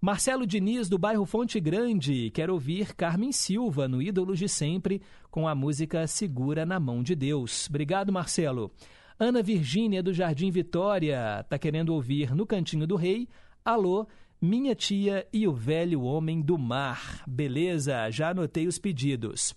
[0.00, 5.46] Marcelo Diniz, do bairro Fonte Grande, quer ouvir Carmen Silva, no Ídolos de Sempre, com
[5.46, 7.68] a música Segura na Mão de Deus.
[7.68, 8.72] Obrigado, Marcelo.
[9.20, 13.28] Ana Virgínia, do Jardim Vitória, está querendo ouvir No Cantinho do Rei,
[13.66, 14.06] Alô,
[14.40, 17.22] Minha Tia e o Velho Homem do Mar.
[17.26, 19.54] Beleza, já anotei os pedidos.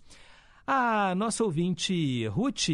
[0.66, 2.70] A nossa ouvinte Ruth,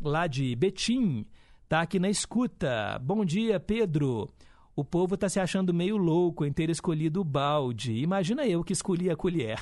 [0.00, 1.26] lá de Betim,
[1.68, 2.98] tá aqui na escuta.
[3.02, 4.26] Bom dia, Pedro.
[4.74, 7.92] O povo tá se achando meio louco em ter escolhido o balde.
[7.92, 9.60] Imagina eu que escolhi a colher.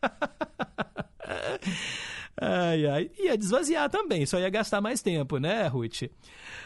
[2.40, 3.10] ai, ai.
[3.18, 6.04] Ia desvaziar também, só ia gastar mais tempo, né, Ruth?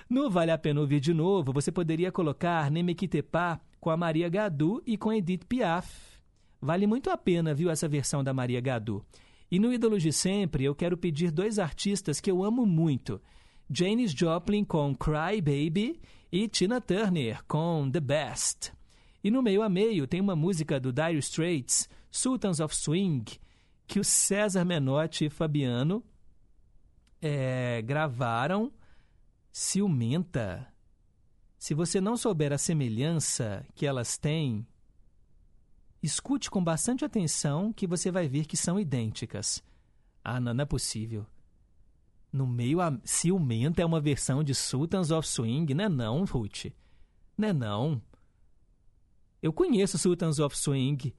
[0.08, 4.82] No Vale a Pena Ouvir de Novo, você poderia colocar Nemequitepá com a Maria Gadu
[4.86, 6.18] e com Edith Piaf.
[6.60, 9.04] Vale muito a pena, viu, essa versão da Maria Gadu.
[9.50, 13.20] E no Ídolos de Sempre, eu quero pedir dois artistas que eu amo muito.
[13.70, 16.00] Janis Joplin com Cry Baby
[16.30, 18.72] e Tina Turner com The Best.
[19.22, 23.24] E no meio a meio tem uma música do Dire Straits, Sultans of Swing,
[23.86, 26.04] que o César Menotti e Fabiano
[27.20, 28.72] é, gravaram
[29.50, 30.66] ciumenta.
[31.58, 34.64] Se você não souber a semelhança que elas têm,
[36.02, 39.62] escute com bastante atenção que você vai ver que são idênticas.
[40.24, 41.26] Ah, não, não é possível.
[42.32, 46.66] No meio a ciumenta é uma versão de Sultans of Swing, né não, Ruth?
[47.36, 48.00] Né não?
[49.42, 51.12] Eu conheço Sultans of Swing.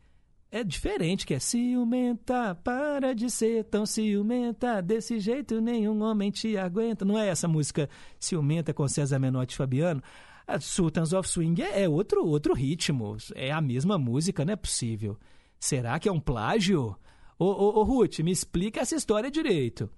[0.52, 6.58] É diferente que é ciumenta, para de ser tão ciumenta, desse jeito nenhum homem te
[6.58, 7.06] aguenta.
[7.06, 7.90] Não é essa música
[8.20, 10.02] ciumenta com César Menotti e Fabiano?
[10.60, 15.18] Sultans of Swing é, é outro, outro ritmo, é a mesma música, não é possível.
[15.60, 16.96] Será que é um plágio?
[17.38, 19.90] Ô, ô, ô Ruth, me explica essa história direito.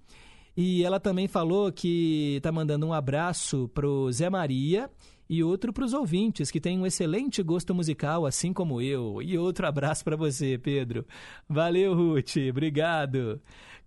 [0.56, 4.90] E ela também falou que está mandando um abraço pro Zé Maria
[5.28, 9.22] e outro para os ouvintes, que têm um excelente gosto musical, assim como eu.
[9.22, 11.06] E outro abraço para você, Pedro.
[11.48, 12.36] Valeu, Ruth.
[12.50, 13.40] Obrigado.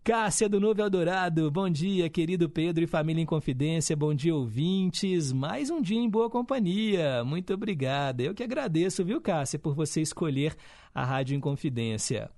[0.06, 5.34] Cássia do Novo Eldorado, bom dia, querido Pedro e família em confidência, bom dia, ouvintes.
[5.34, 7.24] Mais um dia em boa companhia.
[7.24, 8.22] Muito obrigada.
[8.22, 10.56] Eu que agradeço, viu, Cássia, por você escolher
[10.94, 12.30] a Rádio em Confidência.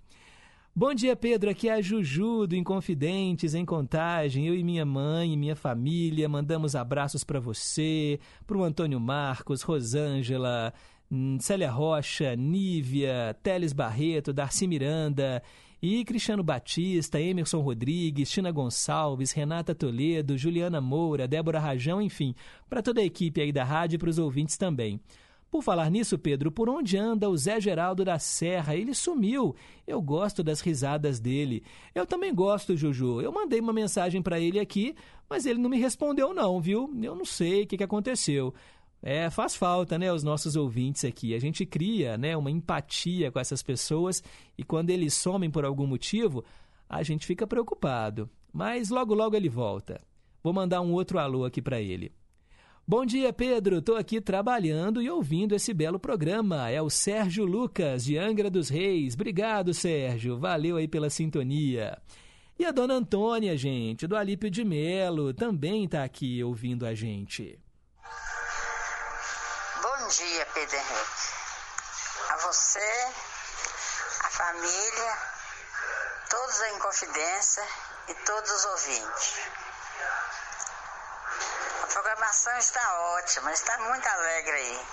[0.74, 1.50] Bom dia, Pedro.
[1.50, 4.48] Aqui é a Juju do Inconfidentes em Contagem.
[4.48, 9.62] Eu e minha mãe e minha família mandamos abraços para você, para o Antônio Marcos,
[9.62, 10.74] Rosângela,
[11.12, 15.44] hum, Célia Rocha, Nívia, Teles Barreto, Darcy Miranda
[15.82, 22.34] e Cristiano Batista, Emerson Rodrigues, Tina Gonçalves, Renata Toledo, Juliana Moura, Débora Rajão, enfim,
[22.70, 25.00] para toda a equipe aí da rádio e para os ouvintes também.
[25.50, 28.76] Por falar nisso, Pedro, por onde anda o Zé Geraldo da Serra?
[28.76, 29.56] Ele sumiu.
[29.88, 31.64] Eu gosto das risadas dele.
[31.96, 33.22] Eu também gosto, Juju.
[33.22, 34.94] Eu mandei uma mensagem para ele aqui,
[35.30, 36.92] mas ele não me respondeu não, viu?
[37.02, 38.54] Eu não sei o que, que aconteceu.
[39.02, 41.34] É, faz falta, né, os nossos ouvintes aqui.
[41.34, 44.24] A gente cria, né, uma empatia com essas pessoas
[44.58, 46.44] e quando eles somem por algum motivo,
[46.90, 48.30] a gente fica preocupado.
[48.52, 50.02] Mas logo logo ele volta.
[50.44, 52.12] Vou mandar um outro alô aqui para ele.
[52.88, 53.80] Bom dia, Pedro.
[53.80, 56.70] Estou aqui trabalhando e ouvindo esse belo programa.
[56.70, 59.14] É o Sérgio Lucas, de Angra dos Reis.
[59.14, 60.38] Obrigado, Sérgio.
[60.38, 61.98] Valeu aí pela sintonia.
[62.58, 67.60] E a dona Antônia, gente, do Alípio de Melo, também está aqui ouvindo a gente.
[70.08, 71.30] Bom dia, Pedro Henrique.
[72.30, 73.14] A você,
[74.24, 75.18] a família,
[76.30, 77.68] todos em confidência
[78.08, 79.34] e todos os ouvintes.
[81.84, 84.88] A programação está ótima, está muito alegre aí.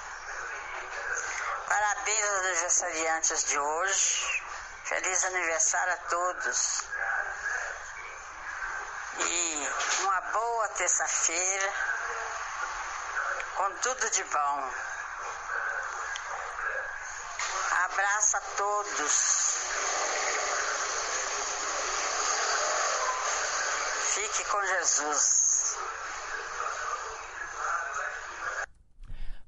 [1.69, 4.43] Parabéns aos aniversariantes de hoje.
[4.85, 6.83] Feliz aniversário a todos.
[9.21, 9.69] E
[10.01, 11.73] uma boa terça-feira,
[13.55, 14.94] com tudo de bom.
[17.95, 19.13] Abraço a todos.
[24.15, 25.77] Fique com Jesus.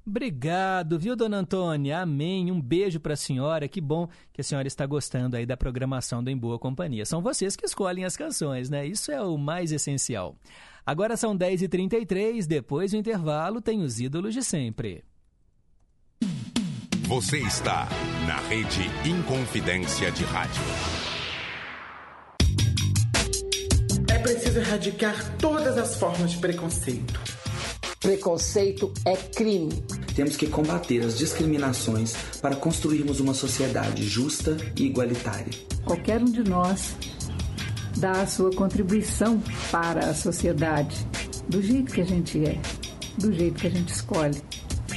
[0.05, 1.99] Obrigado, viu, dona Antônia?
[1.99, 2.49] Amém.
[2.49, 3.67] Um beijo para a senhora.
[3.67, 7.05] Que bom que a senhora está gostando aí da programação do Em Boa Companhia.
[7.05, 8.85] São vocês que escolhem as canções, né?
[8.85, 10.37] Isso é o mais essencial.
[10.85, 15.03] Agora são 10h33, depois do intervalo tem os ídolos de sempre.
[17.07, 17.87] Você está
[18.27, 20.61] na rede Inconfidência de Rádio.
[24.09, 27.17] É preciso erradicar todas as formas de preconceito.
[28.01, 29.81] Preconceito é crime.
[30.17, 35.53] Temos que combater as discriminações para construirmos uma sociedade justa e igualitária.
[35.85, 36.93] Qualquer um de nós
[37.95, 41.07] dá a sua contribuição para a sociedade,
[41.47, 42.59] do jeito que a gente é,
[43.17, 44.41] do jeito que a gente escolhe.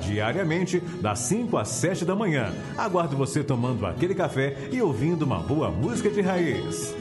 [0.00, 2.52] diariamente, das 5 às 7 da manhã.
[2.76, 6.94] Aguardo você tomando aquele café e ouvindo uma boa música de raiz.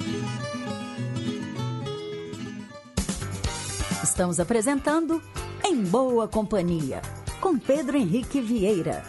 [4.03, 5.21] Estamos apresentando
[5.65, 7.01] Em Boa Companhia,
[7.39, 9.03] com Pedro Henrique Vieira.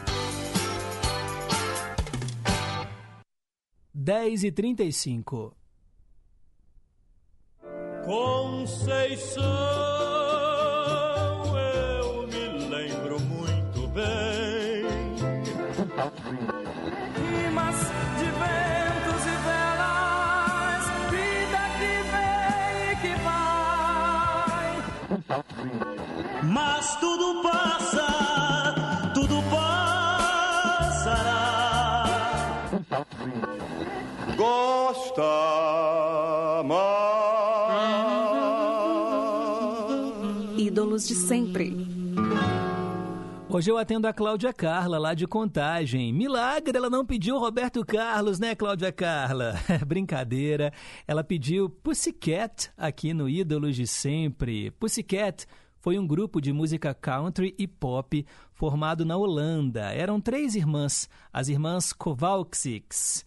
[3.92, 5.54] 10 e 35
[8.04, 9.44] Conceição,
[27.30, 28.06] tudo passa,
[29.14, 31.04] tudo passará.
[34.36, 35.22] Gosta
[40.58, 41.72] Ídolos de sempre.
[43.48, 46.12] Hoje eu atendo a Cláudia Carla, lá de Contagem.
[46.12, 49.54] Milagre, ela não pediu Roberto Carlos, né, Cláudia Carla?
[49.86, 50.72] Brincadeira.
[51.06, 54.70] Ela pediu Pussycat aqui no Ídolos de Sempre.
[54.72, 55.46] Pussycat
[55.80, 59.92] foi um grupo de música country e pop formado na Holanda.
[59.92, 63.24] Eram três irmãs, as irmãs Kowalczyks.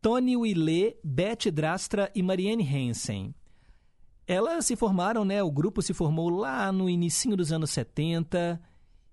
[0.00, 3.34] Tony Willet, Beth Drastra e Marianne Hansen.
[4.26, 5.42] Elas se formaram, né?
[5.42, 8.60] O grupo se formou lá no início dos anos 70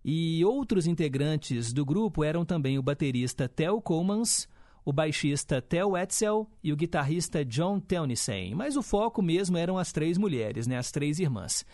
[0.04, 4.48] e outros integrantes do grupo eram também o baterista Theo Comans,
[4.86, 8.54] o baixista Theo Etzel e o guitarrista John Teunissen.
[8.56, 10.78] Mas o foco mesmo eram as três mulheres, né?
[10.78, 11.66] As três irmãs.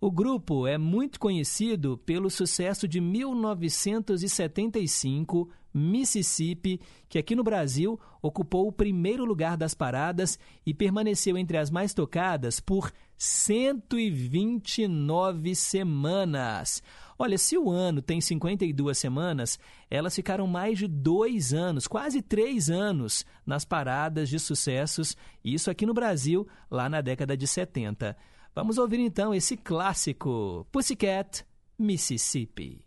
[0.00, 8.68] O grupo é muito conhecido pelo sucesso de 1975, Mississippi, que aqui no Brasil ocupou
[8.68, 16.82] o primeiro lugar das paradas e permaneceu entre as mais tocadas por 129 semanas.
[17.18, 19.58] Olha, se o ano tem 52 semanas,
[19.90, 25.86] elas ficaram mais de dois anos, quase três anos, nas paradas de sucessos, isso aqui
[25.86, 28.16] no Brasil, lá na década de 70.
[28.54, 31.44] Vamos ouvir então esse clássico, Pussycat,
[31.76, 32.83] Mississippi.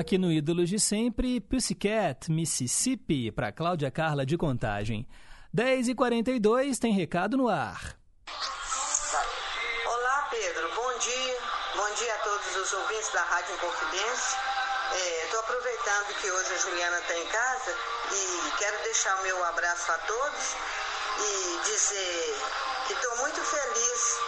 [0.00, 5.06] Aqui no Ídolos de Sempre, Pussycat, Mississippi, para Cláudia Carla de Contagem.
[5.54, 7.98] 10h42 tem recado no ar.
[9.84, 10.74] Olá, Pedro.
[10.74, 11.38] Bom dia.
[11.76, 14.38] Bom dia a todos os ouvintes da Rádio Inconfidência.
[15.24, 17.76] Estou aproveitando que hoje a Juliana está em casa
[18.10, 20.56] e quero deixar o meu abraço a todos
[21.18, 22.38] e dizer
[22.86, 24.18] que estou muito feliz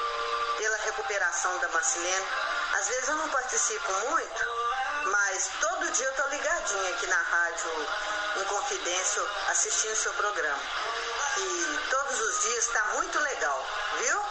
[0.59, 2.27] pela recuperação da Marcelene.
[2.74, 4.52] Às vezes eu não participo muito,
[5.93, 7.86] dia eu estou ligadinha aqui na rádio
[8.40, 10.62] Inconfidência assistindo seu programa.
[11.36, 13.66] E todos os dias está muito legal,
[13.98, 14.23] viu?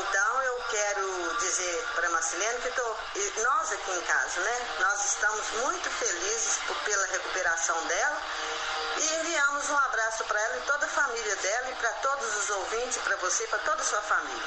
[0.00, 2.96] Então eu quero dizer para a Marcelene que tô,
[3.42, 4.76] nós aqui em casa, né?
[4.80, 8.22] Nós estamos muito felizes por, pela recuperação dela
[8.96, 12.50] e enviamos um abraço para ela e toda a família dela e para todos os
[12.50, 14.44] ouvintes, para você para toda a sua família.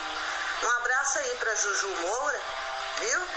[0.64, 2.42] Um abraço aí para Juju Moura,
[3.00, 3.28] viu?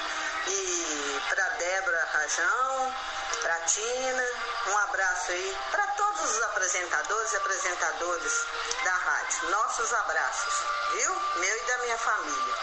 [0.47, 2.95] E para Débora Rajão,
[3.43, 4.25] para Tina,
[4.69, 8.47] um abraço aí para todos os apresentadores e apresentadoras
[8.85, 9.51] da rádio.
[9.51, 10.55] Nossos abraços,
[10.93, 11.15] viu?
[11.41, 12.55] Meu e da minha família.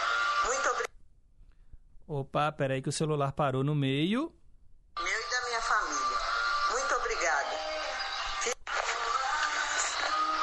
[0.44, 0.88] Muito obrigada.
[2.06, 4.32] Opa, peraí que o celular parou no meio.
[4.98, 6.18] Meu e da minha família.
[6.70, 7.56] Muito obrigada.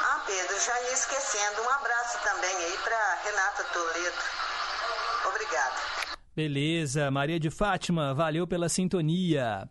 [0.02, 1.62] Ah, Pedro, já ia esquecendo.
[1.62, 4.22] Um abraço também aí para Renata Toledo.
[5.24, 5.95] Obrigada.
[6.36, 9.66] Beleza, Maria de Fátima, valeu pela sintonia.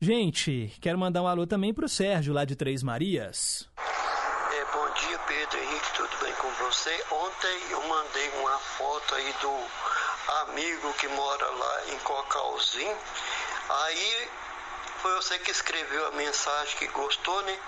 [0.00, 3.68] Gente, quero mandar um alô também pro Sérgio, lá de Três Marias.
[3.76, 6.96] É, bom dia, Pedro Henrique, tudo bem com você?
[7.10, 9.64] Ontem eu mandei uma foto aí do
[10.42, 12.96] amigo que mora lá em Cocalzinho.
[13.68, 14.28] Aí
[15.02, 17.58] foi você que escreveu a mensagem que gostou, né?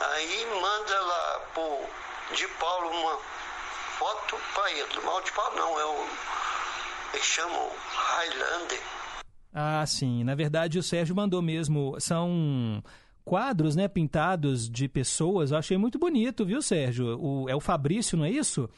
[0.00, 1.78] Aí manda lá pro
[2.34, 3.18] de Paulo uma
[4.00, 5.00] foto para ele.
[5.04, 6.08] Mal de Paulo não, é o.
[7.12, 8.80] Eles chamam Highlander.
[9.52, 10.22] Ah, sim.
[10.24, 11.96] Na verdade, o Sérgio mandou mesmo.
[11.98, 12.82] São
[13.24, 15.50] quadros, né, pintados de pessoas.
[15.50, 17.18] Eu achei muito bonito, viu, Sérgio?
[17.20, 18.68] O, é o Fabrício, não é isso?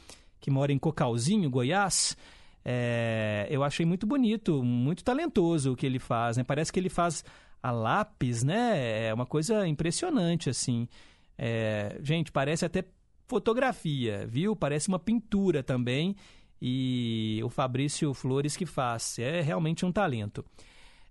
[0.40, 2.16] Que mora em Cocalzinho, Goiás.
[2.64, 6.36] É, eu achei muito bonito, muito talentoso o que ele faz.
[6.36, 6.44] Né?
[6.44, 7.24] Parece que ele faz
[7.62, 9.08] a lápis, né?
[9.08, 10.88] É uma coisa impressionante, assim.
[11.36, 12.84] É, gente, parece até
[13.26, 14.54] fotografia, viu?
[14.54, 16.16] Parece uma pintura também.
[16.64, 19.18] E o Fabrício Flores que faz.
[19.18, 20.44] É realmente um talento.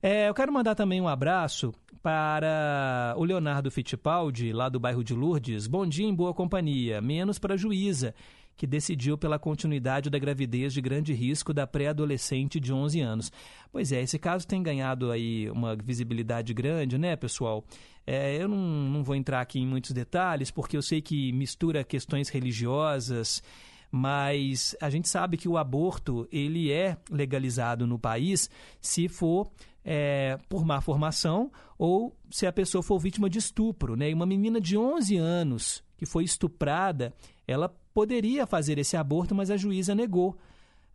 [0.01, 5.13] É, eu quero mandar também um abraço para o Leonardo Fittipaldi, lá do bairro de
[5.13, 5.67] Lourdes.
[5.67, 8.15] Bom dia em boa companhia, menos para a juíza,
[8.55, 13.31] que decidiu pela continuidade da gravidez de grande risco da pré-adolescente de 11 anos.
[13.73, 17.63] Pois é, esse caso tem ganhado aí uma visibilidade grande, né, pessoal?
[18.07, 21.83] É, eu não, não vou entrar aqui em muitos detalhes, porque eu sei que mistura
[21.83, 23.43] questões religiosas,
[23.91, 28.49] mas a gente sabe que o aborto ele é legalizado no país
[28.79, 29.51] se for
[29.83, 33.95] é, por má formação ou se a pessoa for vítima de estupro.
[33.95, 34.09] Né?
[34.09, 37.13] E uma menina de 11 anos que foi estuprada,
[37.47, 40.37] ela poderia fazer esse aborto, mas a juíza negou.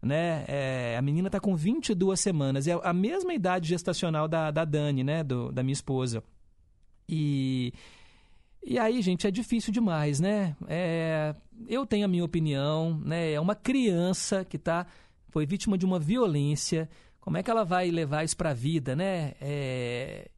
[0.01, 0.44] Né?
[0.48, 5.02] É, a menina está com 22 semanas, é a mesma idade gestacional da, da Dani,
[5.02, 5.24] né?
[5.24, 6.23] Do, da minha esposa.
[7.09, 7.73] E,
[8.66, 10.56] e aí, gente, é difícil demais, né?
[10.66, 11.34] É,
[11.68, 13.32] eu tenho a minha opinião, né?
[13.32, 14.86] É uma criança que tá,
[15.28, 16.88] foi vítima de uma violência.
[17.20, 19.34] Como é que ela vai levar isso para a vida, né?
[19.40, 20.28] É,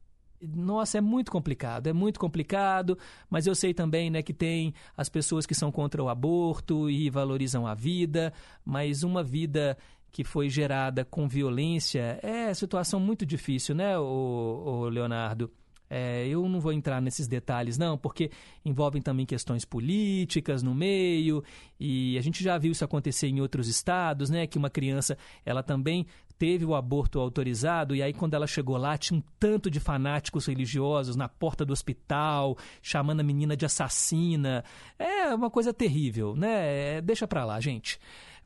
[0.41, 2.97] nossa, é muito complicado, é muito complicado,
[3.29, 7.09] mas eu sei também né, que tem as pessoas que são contra o aborto e
[7.09, 8.31] valorizam a vida,
[8.63, 9.77] mas uma vida
[10.11, 15.51] que foi gerada com violência é situação muito difícil, né, o, Leonardo?
[15.89, 18.29] É, eu não vou entrar nesses detalhes, não, porque
[18.63, 21.43] envolvem também questões políticas no meio,
[21.79, 24.45] e a gente já viu isso acontecer em outros estados, né?
[24.45, 26.05] Que uma criança ela também
[26.39, 30.45] teve o aborto autorizado e aí quando ela chegou lá tinha um tanto de fanáticos
[30.45, 34.63] religiosos na porta do hospital, chamando a menina de assassina.
[34.97, 36.97] É uma coisa terrível, né?
[36.97, 37.99] É, deixa pra lá, gente.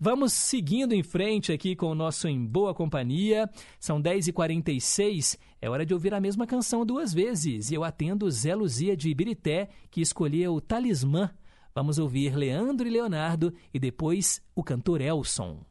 [0.05, 3.49] Vamos seguindo em frente aqui com o nosso Em Boa Companhia.
[3.79, 7.71] São 10h46, é hora de ouvir a mesma canção duas vezes.
[7.71, 11.29] E eu atendo Zé Luzia de Ibirité, que escolheu Talismã.
[11.73, 15.63] Vamos ouvir Leandro e Leonardo e depois o cantor Elson.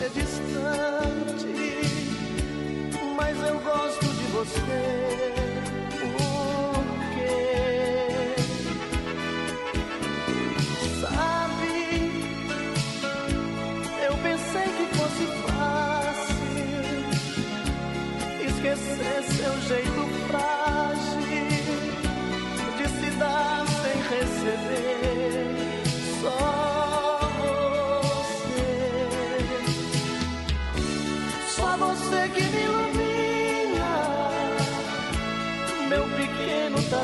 [0.00, 1.52] Você distante,
[3.16, 5.34] mas eu gosto de você.
[6.16, 8.34] Por quê?
[11.02, 12.12] Sabe,
[14.06, 16.36] eu pensei que fosse fácil
[18.48, 20.19] esquecer seu jeito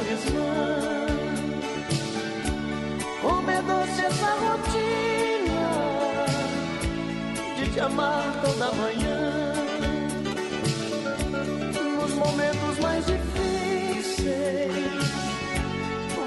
[0.07, 1.07] talismã.
[3.23, 5.67] Como é doce essa rotina
[7.57, 9.53] de te amar toda manhã
[11.99, 14.37] nos momentos mais difíceis.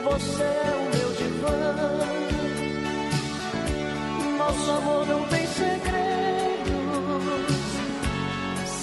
[0.04, 1.76] Você é o meu divã.
[4.38, 6.00] Nosso amor não tem segredos.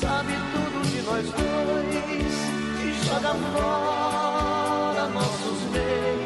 [0.01, 2.35] Sabe tudo de nós dois
[2.85, 4.25] e joga fora
[5.76, 6.25] nossos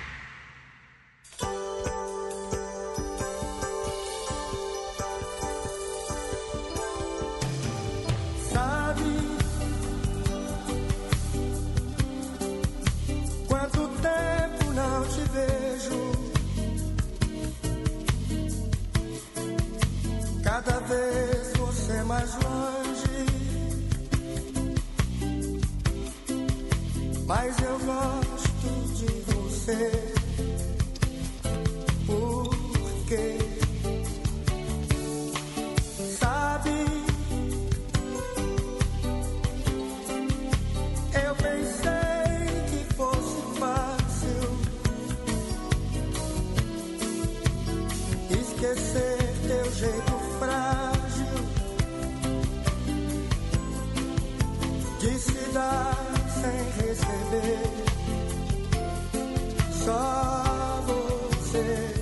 [59.85, 61.93] Só você.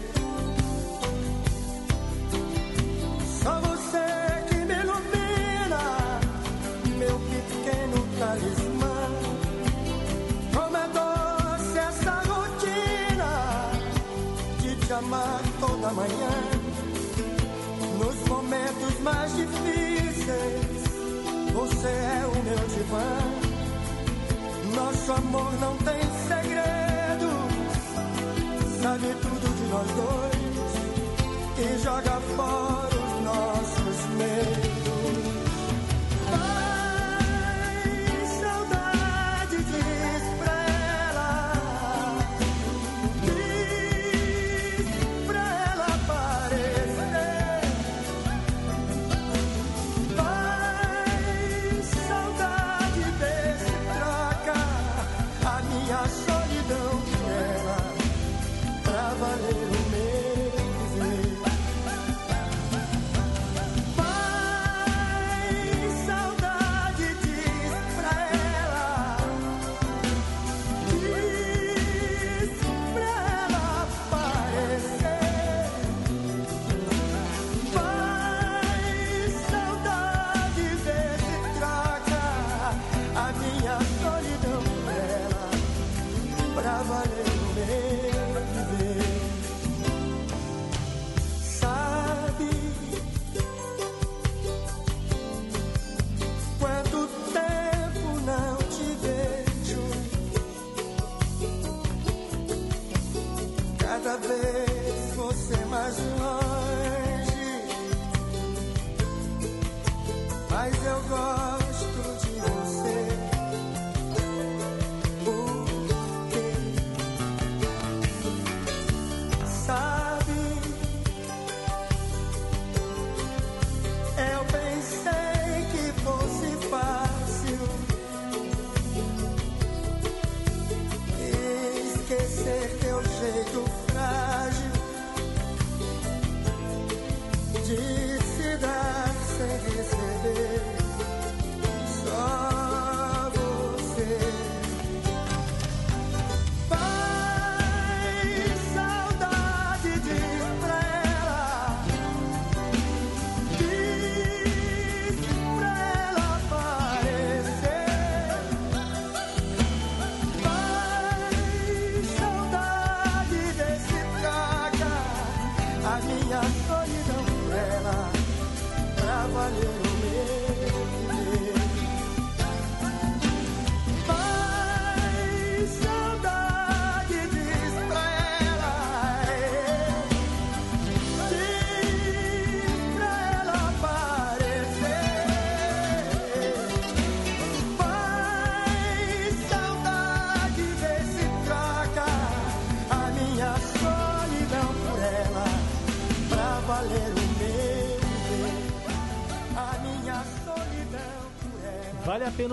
[3.41, 4.07] Só você
[4.49, 6.19] que me ilumina,
[6.97, 8.97] meu pequeno talismã.
[10.53, 13.31] Como é doce essa rotina
[14.59, 16.35] de te amar toda manhã.
[17.97, 20.83] Nos momentos mais difíceis,
[21.53, 23.48] você é o meu divã.
[24.79, 25.99] Nosso amor não tem
[26.29, 27.29] segredo,
[28.81, 30.39] sabe tudo de nós dois.
[31.59, 32.21] E joga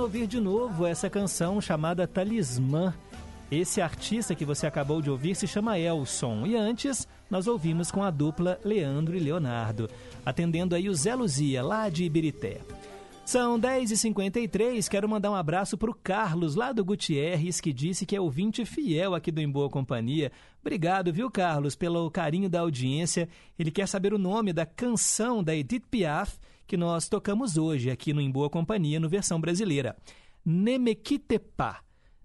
[0.01, 2.95] ouvir de novo essa canção chamada Talismã.
[3.51, 6.47] Esse artista que você acabou de ouvir se chama Elson.
[6.47, 9.89] E antes, nós ouvimos com a dupla Leandro e Leonardo,
[10.25, 12.61] atendendo aí o Zé Luzia, lá de Ibirité.
[13.25, 18.15] São 10h53, quero mandar um abraço para o Carlos, lá do Gutierrez, que disse que
[18.15, 20.31] é ouvinte fiel aqui do Em Boa Companhia.
[20.61, 23.29] Obrigado, viu, Carlos, pelo carinho da audiência.
[23.59, 28.13] Ele quer saber o nome da canção da Edith Piaf que nós tocamos hoje aqui
[28.13, 29.97] no Em Boa Companhia, no versão brasileira.
[30.45, 31.81] Nemequitepa.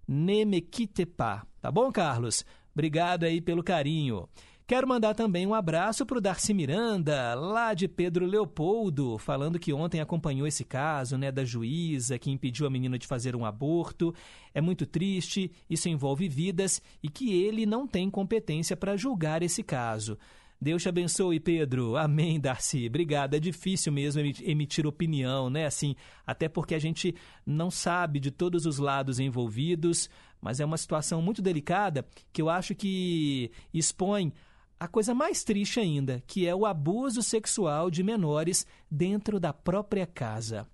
[0.07, 1.45] Nemequitepa.
[1.61, 2.43] Tá bom, Carlos?
[2.73, 4.27] Obrigado aí pelo carinho.
[4.71, 9.73] Quero mandar também um abraço para o Darcy Miranda, lá de Pedro Leopoldo, falando que
[9.73, 14.15] ontem acompanhou esse caso, né, da juíza que impediu a menina de fazer um aborto.
[14.53, 19.61] É muito triste, isso envolve vidas e que ele não tem competência para julgar esse
[19.61, 20.17] caso.
[20.61, 21.97] Deus te abençoe, Pedro.
[21.97, 22.85] Amém, Darcy.
[22.85, 23.33] Obrigado.
[23.33, 25.65] É difícil mesmo emi- emitir opinião, né?
[25.65, 30.07] Assim, até porque a gente não sabe de todos os lados envolvidos,
[30.39, 34.31] mas é uma situação muito delicada que eu acho que expõe
[34.79, 40.05] a coisa mais triste ainda, que é o abuso sexual de menores dentro da própria
[40.05, 40.67] casa.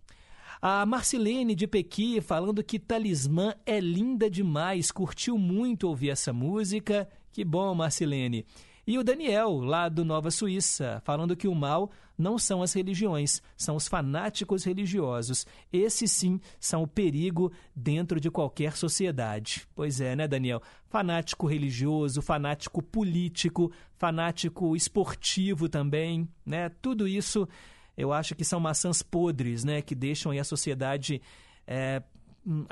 [0.62, 7.08] A Marcilene de Pequi falando que Talismã é linda demais, curtiu muito ouvir essa música.
[7.32, 8.46] Que bom, Marcilene.
[8.88, 13.42] E o Daniel, lá do Nova Suíça, falando que o mal não são as religiões,
[13.58, 15.46] são os fanáticos religiosos.
[15.74, 19.68] Esses sim são o perigo dentro de qualquer sociedade.
[19.76, 20.62] Pois é, né, Daniel?
[20.88, 26.70] Fanático religioso, fanático político, fanático esportivo também, né?
[26.82, 27.46] Tudo isso
[27.98, 31.20] eu acho que são maçãs podres, né, que deixam a sociedade
[31.66, 32.02] é,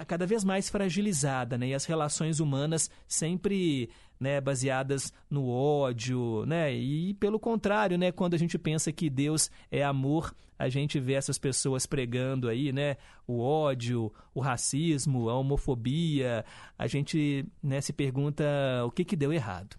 [0.07, 3.89] cada vez mais fragilizada, né, e as relações humanas sempre
[4.19, 9.49] né, baseadas no ódio, né, e pelo contrário, né, quando a gente pensa que Deus
[9.71, 12.97] é amor, a gente vê essas pessoas pregando aí, né,
[13.27, 16.45] o ódio, o racismo, a homofobia,
[16.77, 18.45] a gente né, se pergunta
[18.85, 19.75] o que que deu errado.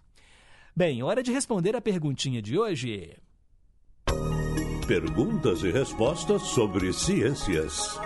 [0.75, 3.17] Bem, hora de responder a perguntinha de hoje.
[4.87, 7.99] Perguntas e respostas sobre ciências.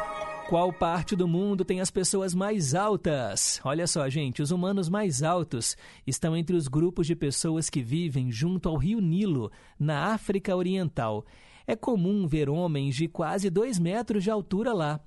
[0.52, 3.62] Qual parte do mundo tem as pessoas mais altas?
[3.64, 8.30] Olha só, gente, os humanos mais altos estão entre os grupos de pessoas que vivem
[8.30, 9.50] junto ao rio Nilo,
[9.80, 11.26] na África Oriental.
[11.66, 15.00] É comum ver homens de quase 2 metros de altura lá.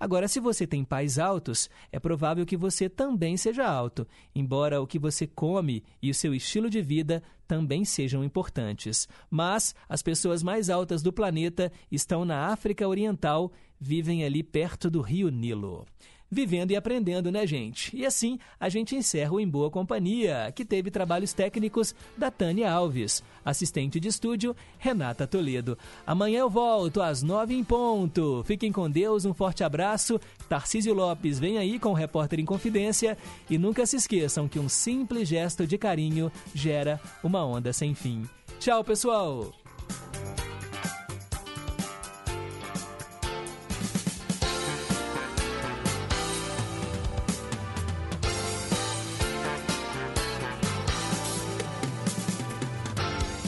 [0.00, 4.86] Agora, se você tem pais altos, é provável que você também seja alto, embora o
[4.86, 9.08] que você come e o seu estilo de vida também sejam importantes.
[9.30, 15.00] Mas as pessoas mais altas do planeta estão na África Oriental, vivem ali perto do
[15.00, 15.86] rio Nilo.
[16.28, 17.96] Vivendo e aprendendo, né, gente?
[17.96, 22.70] E assim a gente encerra o Em Boa Companhia, que teve trabalhos técnicos da Tânia
[22.70, 25.78] Alves, assistente de estúdio Renata Toledo.
[26.04, 28.42] Amanhã eu volto às nove em ponto.
[28.44, 30.20] Fiquem com Deus, um forte abraço.
[30.48, 33.16] Tarcísio Lopes vem aí com o Repórter em Confidência.
[33.48, 38.24] E nunca se esqueçam que um simples gesto de carinho gera uma onda sem fim.
[38.58, 39.65] Tchau, pessoal!